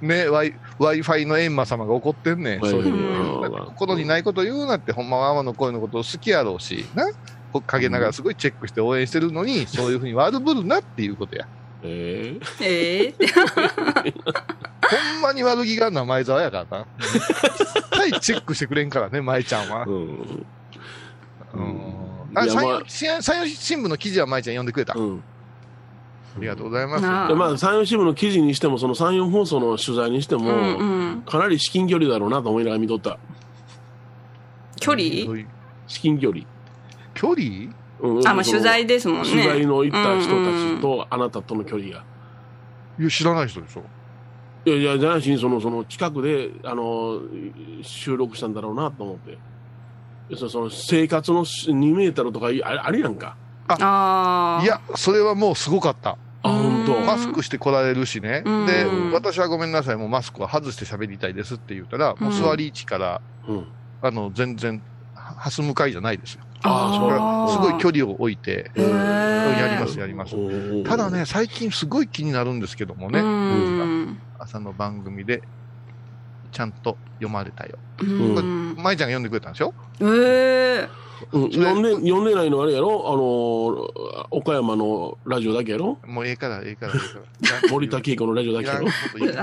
[0.00, 2.60] ね、Wi- Wi-Fi の閻魔様が怒ってんねん。
[2.60, 7.04] そういううん心にないこと言うなって、ほんまは天の声のことを好きやろうし、な。
[7.52, 11.46] こ陰ながらすごいチェックして応援してるのに、そういうふうに悪ぶるなっていうことや。
[11.84, 13.26] えええって。
[13.26, 13.42] ほ
[15.18, 16.86] んまに悪気があるのは前澤やからな。
[16.98, 19.90] 絶対チェックしてくれんからね、舞ちゃんはえ。
[19.90, 20.46] うん。
[21.54, 22.04] うん。
[22.34, 24.94] ああ山陽山陽新聞の記事は舞ちゃん読んでくれた。
[24.94, 25.22] あうん。
[26.38, 27.02] りがとうございます。
[27.02, 31.22] なあでまあ、山陽新聞の記事にしても、その山陽放送の取材にしても、うんうん。
[31.22, 33.18] かなり至近距離だろうなと思いながら見とった。
[34.80, 35.46] 距離？
[35.86, 36.44] 至近距離。
[37.14, 37.72] 距離？
[38.00, 39.30] うんあ、まあ取材ですもんね。
[39.30, 42.04] 取材の行った人たちと、あなたとの距離が。
[42.98, 43.82] いや、知らない人でしょ。
[44.66, 47.20] いやいや、じゃないし、その、その近くで、あの、
[47.82, 49.38] 収録したんだろうなと思って。
[50.36, 53.36] その生活の2メートルとかあれあれやんか？
[53.68, 54.64] ああ。
[54.64, 56.16] いや、それはもうすごかった。
[56.42, 56.96] あ、本当？
[56.96, 58.42] うんマスクして来られるしね。
[58.44, 63.66] うんでうん、私はごめんなさい、もうマスクは外して喋りたいですって言ったら、もう座り位置から、うん。
[64.00, 64.82] あの、全然、
[65.44, 66.40] ははす向かいじゃないですよ。
[66.62, 67.98] あすごい距離。
[67.98, 70.34] 離を置いて、やります、やります。
[70.34, 74.18] うんただね、、最近すごい気になるんですけどもね、うん。
[74.38, 75.42] 朝の番組で、
[76.50, 77.78] ちゃんと読まれたよ。
[78.00, 78.74] うん。
[78.76, 79.74] 舞ちゃんが読んでくれたんでしょ？
[80.00, 81.03] ええ。
[81.32, 82.88] うん、読んで、読んでないのあれやろ？
[83.12, 85.98] あの、岡山のラジオだけやろ？
[86.06, 87.70] もうええから、ええから、ええから。
[87.72, 88.88] 森田恵子のラジオだけやろ？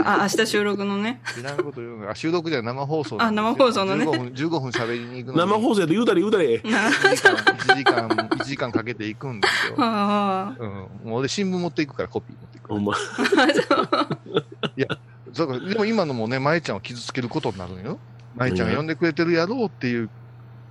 [0.06, 1.22] あ、明日収録のね。
[1.40, 6.56] いらんこと言うのあ収録じゃ生放送あ生放送のね15分、15分喋りに行くのに生放送やで言うたれ言うたれ。
[6.56, 9.76] 1時間、1時間、1時間かけて行くんですよ。
[9.80, 10.70] あうん。
[10.70, 12.68] もう俺新聞持っていくからコピー持っていく。
[12.70, 12.94] ほんま。
[15.34, 18.00] だから、でも今のもね、舞ちゃんを傷つけることになるんよ。
[18.36, 20.10] 舞ちゃんが呼んでくれてるやろうっていう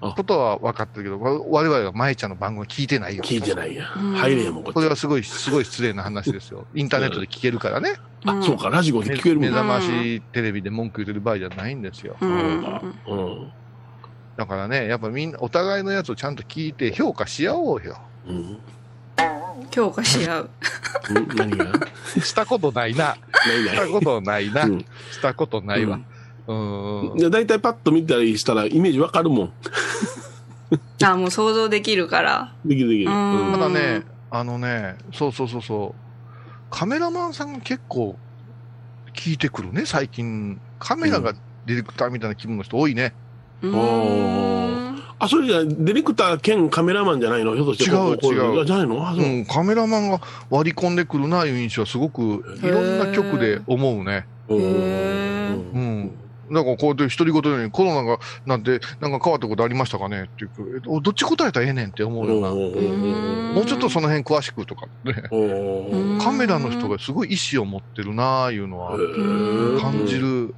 [0.01, 3.23] ことは分かってるけど、わ我々は舞ちゃんの番組聞いてないよ。
[3.23, 3.93] 聞いてないや。
[3.97, 6.67] うん入れやもん、これはすごい、すごい失礼な話ですよ。
[6.75, 7.97] インターネットで聞けるからね。
[8.25, 8.39] あ。
[8.39, 9.75] あ、そうか、ラジオで聞けるもん目覚な。
[9.75, 12.17] ましテレビで文句言ってる場合じゃないんですよ。
[12.21, 12.95] うん。
[13.09, 13.53] うん。
[14.37, 17.99] だからね、やっぱみんな、お互いのやつをちゃんと聞いて評価し合おうよ。
[18.27, 18.59] うん。
[19.71, 20.51] 強化し合う。
[21.11, 21.67] うん何が？
[22.23, 23.17] したことないな。
[23.45, 24.65] したことないな。
[24.65, 24.79] うん
[25.11, 26.01] したことないわ。
[26.51, 27.31] うーん。
[27.31, 29.53] 大体パッと見たりしたらイメージわかるもん。
[31.05, 32.53] あ、もう想像できるから。
[32.65, 33.07] できるできる。
[33.07, 36.01] ただね、あのね、そうそうそうそう。
[36.71, 38.17] カメラマンさんが結構
[39.15, 40.61] 聞いてくるね、最近。
[40.79, 41.33] カメラが
[41.67, 43.13] ディレクターみたいな気分の人多いね。
[43.63, 45.03] うおん。
[45.19, 47.55] あ、それじゃ、ディレクター兼カメラマンじゃないの？
[47.55, 47.85] ひょっとして。
[47.85, 49.07] 違う違うあじゃないの？
[49.09, 49.27] あ、そうう。
[49.41, 54.27] ん、カメラマンが割り込んでくるないう印象はすごくいろんな曲で思うね。
[54.49, 56.11] うん。
[56.51, 62.51] なんかこうやって独り言のようにコロナがなんてなんか変わったことありましたかねっていうどっち答えたらええねんって思うような。
[62.51, 65.15] んもうちょっとその辺詳しくとかね。
[65.31, 66.19] うん。
[66.19, 68.97] カメラの人がすごい意志を持ってるなあいうのは
[69.81, 70.55] 感じる。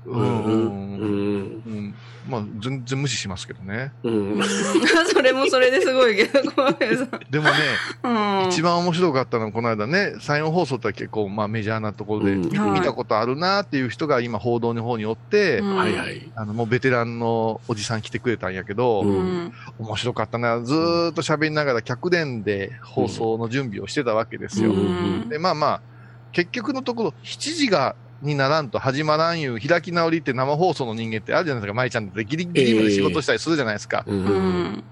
[2.29, 3.93] まあ全然無視しますけどね。
[4.03, 4.43] うん。
[5.13, 6.41] それもそれですごいけど。
[7.31, 7.53] でもね、
[8.03, 8.09] う
[8.47, 8.49] ん。
[8.49, 15.81] 一番面白かったのはこの間ね、山陽放送って結構まあメジャーなところでうん見はいたことあるなっていう人が今報道の方におって、うん。
[16.37, 19.53] あのもうベテランのおじさん来てくれたんやけど、ううん。
[19.79, 20.61] 面白かったな。
[20.63, 24.73] ずーっと喋りながら客電で放送の準備をしてたわけですよ。
[24.73, 25.81] うんで、まあまあ、
[26.33, 31.75] 結局のところ、7時が、にならんと始まらんいう開き直りって生放送の人間ってあるじゃないですか。
[31.75, 34.05] 舞ちゃんってギリギリまで仕事したりするじゃないですか。
[34.07, 34.15] う。
[34.15, 34.85] うんん。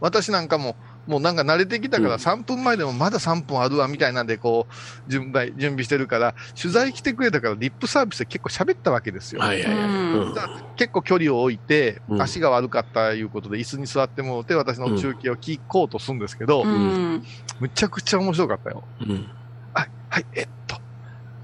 [0.00, 0.76] 私なんかも、
[1.06, 4.68] もうなんか慣れてきたからうん3分前でもまだ3分あるわみたいなんでこ
[5.06, 9.40] う、準備、準備してるから、取材来てくれたからリップサービスで結構喋ったわけですよ。
[9.40, 9.84] はいはいはい。
[9.84, 10.34] うん
[10.76, 17.22] 結構距離を置いて、うん足が悪かったいうことで椅子に座ってもらって私の中継を聞こうとするんですけど、うん。
[17.60, 18.88] むちゃくちゃ面白かったよ。
[19.00, 19.30] うん。
[19.72, 20.63] はい、はい、えっと、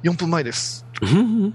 [0.03, 0.85] 4分前です。
[1.03, 1.55] うん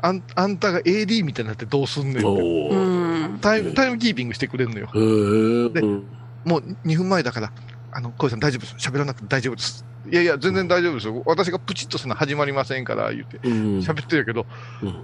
[0.00, 3.38] あんあんたが AD みたいになってどうすんねんっておうーん。
[3.40, 4.88] タイムタイムキーピングしてくれんのよ。
[4.92, 6.04] でうん
[6.44, 7.52] もう2分前だから、
[7.92, 8.74] あの、小井さん大丈夫です。
[8.78, 9.84] 喋らなくて大丈夫です。
[10.10, 11.20] いやいや、全然大丈夫ですよ。
[11.26, 13.38] 私がプチッとするの始まりませんから、言って。
[13.42, 14.46] うん喋ってるけど、
[14.82, 14.94] うん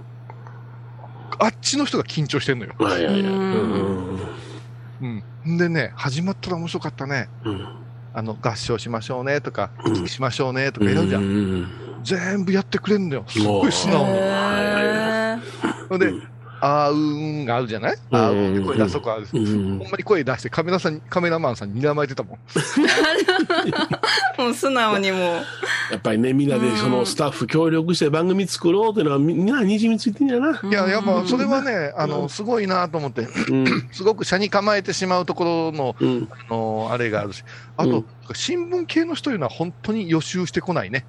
[1.37, 2.73] あっちの人が緊張してんのよ。
[2.79, 3.19] はいはいはい。
[3.21, 4.19] うん
[5.01, 5.57] うんうん。
[5.57, 7.27] でね、始まったら面白かったね。
[7.43, 7.67] うん
[8.13, 11.69] あの、合唱しましょうねとか、うんしましょうねとかやるじゃん。
[12.05, 12.19] ん。
[12.19, 13.25] 全部やってくれんのよ。
[13.27, 14.11] すっごい素直に。
[14.13, 16.11] へーほんで、
[16.61, 17.93] あーうーんがあるじゃない？
[17.93, 19.27] うんあーうーんで声出すとこある。
[19.33, 22.39] うんほんまに声出してカメラさん、カメラマンさんに睨まれてたもん。
[24.41, 25.21] もう素直にもう。
[25.91, 30.59] やっぱりね、みんなでそのスタッフ協力して番組作ろうっていうのはみんなにじみついてんやな。
[30.63, 33.65] いや、やっぱそれはね、あの、すごいなと思って、うん。
[33.91, 36.27] すごく車に構えてしまうところの、うん。
[36.49, 37.43] あの、あれがあるし、
[37.77, 41.05] あとうん、新聞系の人いうのは本当に予習してこないね。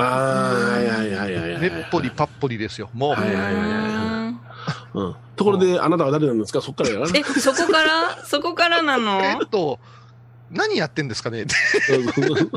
[0.00, 1.60] ああ、はいはいはいはいはい。
[1.60, 2.90] ねっぽりパッぽりですよ。
[2.94, 5.16] もう、はいはいはいはいうん。
[5.36, 6.60] ところで、あなたは誰なんですか？
[6.60, 7.06] そっからやな。
[7.14, 8.24] え、そこから？
[8.24, 9.22] そこからなの？
[9.22, 9.78] えっと、
[10.50, 11.42] 何やってんですかね？
[11.42, 11.54] って。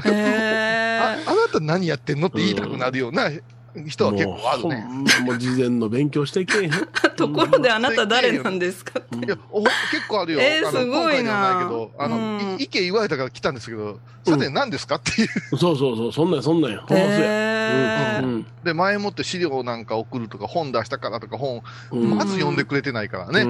[0.01, 2.27] あなた何やってんの？
[2.27, 3.29] って言いたくなるような
[3.87, 4.87] 人は結構あるね。
[5.25, 6.71] もう事前の勉強してけえへん。
[7.17, 8.99] ところであなた誰なんですか？
[8.99, 10.39] いやお結構あるよ。
[10.41, 15.57] えーすごいないけど、あの、意見言われたから来たんですけど、さて何ですかっていう。
[15.57, 16.81] そうそうそう、そんなんやそんなんや。
[18.63, 21.61] で、前もって資料なんか送るとか、本出したからとか、本、
[21.91, 23.33] うんまず読んでくれてないからうん。
[23.33, 23.41] ね。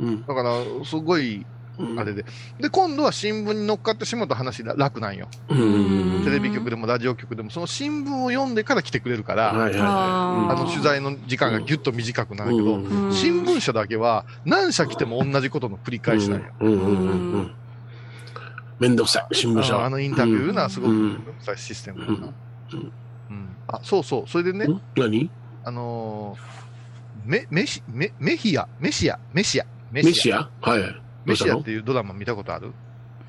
[0.00, 0.24] うん。
[0.26, 1.46] だから、すごい、
[1.98, 2.24] あれで。
[2.60, 5.28] で、今度は新聞に乗っかってしまうと話が楽なんよ。
[5.48, 6.22] うん。
[6.24, 16.00] テレビ局でもラジオ局でも、その新聞を読んでから来てくれるから、はいはいあはあの取材の時間がぎゅっと短くなるけど、新聞社だけは何社来ても同じことの繰りい。
[16.00, 16.46] 返しなんよ。
[16.60, 17.50] うんうんうんうん。
[18.78, 19.86] めんどくさい、新聞社は。
[19.86, 22.12] あのインタビューいうのはすごくうんめんどくさいシステムだな。
[22.12, 22.22] うん
[23.30, 24.28] うんあ、そうそう。
[24.28, 24.80] それでね、ん？
[24.96, 25.30] 何？
[25.64, 26.62] あのー
[27.24, 30.50] メ、メシ、メ、メヒア、メシア、メシア、メメシア？
[30.60, 31.01] はい。
[31.26, 32.72] どメシアっていうドラマ見たことある？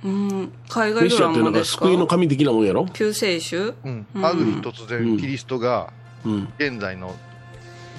[0.04, 0.52] うん。
[0.70, 2.86] 海外メドラシアってなんかマですか救いの神的なもんやろ？
[2.88, 3.74] 救世主？
[3.84, 4.06] うん。
[4.16, 5.92] うんある日突然、キリストが
[6.26, 6.48] うん。
[6.58, 7.16] 現在の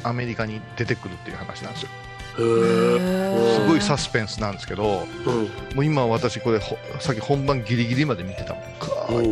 [0.03, 1.89] アメリカに出てくるっていう話なんですよ。
[2.37, 5.77] すごいサスペンスなんですけど、うん。
[5.77, 8.63] もう今私これほ、さっき本番ギリギリまで見てたもん。
[8.63, 8.69] か
[9.11, 9.25] うん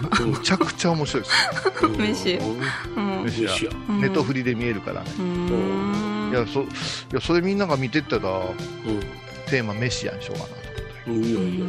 [0.00, 1.34] ーむちゃくちゃ面白いです。
[1.84, 3.92] うんメシうんメシアメシア。
[3.92, 5.10] うんネットフリで見えるからね。
[6.30, 6.66] いや、そ、い
[7.12, 8.54] や、それみんなが見てったら、うん。
[9.46, 10.70] テーマメシアにしようかなと思って。
[10.70, 11.66] うんいいよいいよ。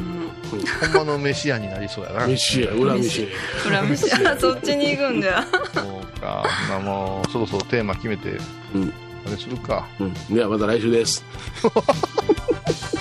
[0.93, 2.27] ほんまのメシアになりそうやな。
[2.27, 3.27] メシア、裏メシ
[3.65, 5.43] 裏飯あそっちに行くんだよ
[5.73, 6.45] そうか。
[6.69, 8.37] まあもう、そろそろテーマ決めて、
[8.75, 8.93] うん
[9.25, 9.87] あれするか。
[9.99, 10.03] ア。
[10.03, 10.13] うん。
[10.35, 11.23] ではまた来週です。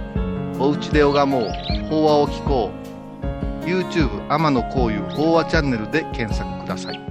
[0.63, 1.49] おうちで拝もう。
[1.89, 3.65] 法話を聞こう。
[3.65, 7.01] YouTube 天野幸雄法話チャンネルで検索ください。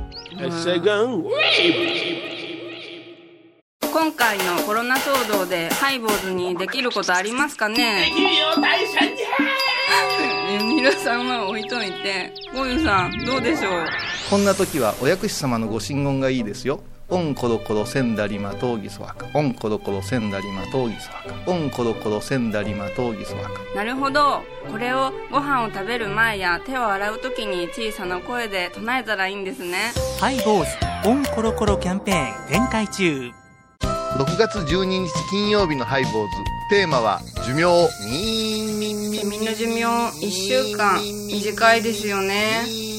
[3.92, 8.04] 今回のコロナ騒動でハイボーズにできることありますかね？
[8.08, 13.84] できるよ大社じゃ皆さんは置いといてゴユさんどうでしょう？
[14.30, 16.84] こんな時はお薬師様のご神言がいいですよ。
[17.10, 19.26] オンコロコロセンダリマトウギソワカ。
[19.34, 21.50] オンコロコロセンダリマトウギソワカ。
[21.50, 23.50] オンコロコロセンダリマトウギソワカ。
[23.74, 30.64] なるほどこれをご飯を食べる前や手を洗う時に小さな声で唱えたらいいんですねハイボー
[31.02, 33.30] ズオンコロコロキャンペーン展開中
[33.80, 36.30] 6月12日金曜日のハイボーズ。
[36.70, 37.88] テーマは寿命。
[38.04, 42.89] みんみんみんみんな寿命1週間短いですよね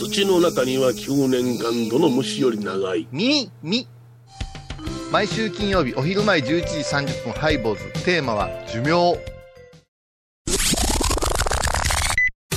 [0.00, 3.06] 土の中には9年間どの虫より長い？
[3.12, 3.86] ミミ
[5.12, 8.04] 毎週金曜日お昼前11時30分ハイボーズ。
[8.04, 9.18] テーマは寿命。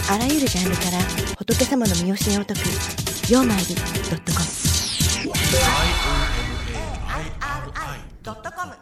[0.09, 0.99] あらゆるジャンルから
[1.37, 2.59] 仏様の身教えを解く
[3.29, 4.45] 「曜マイルドットコム」
[5.19, 5.35] 「i o m
[7.09, 8.73] a i r i .com」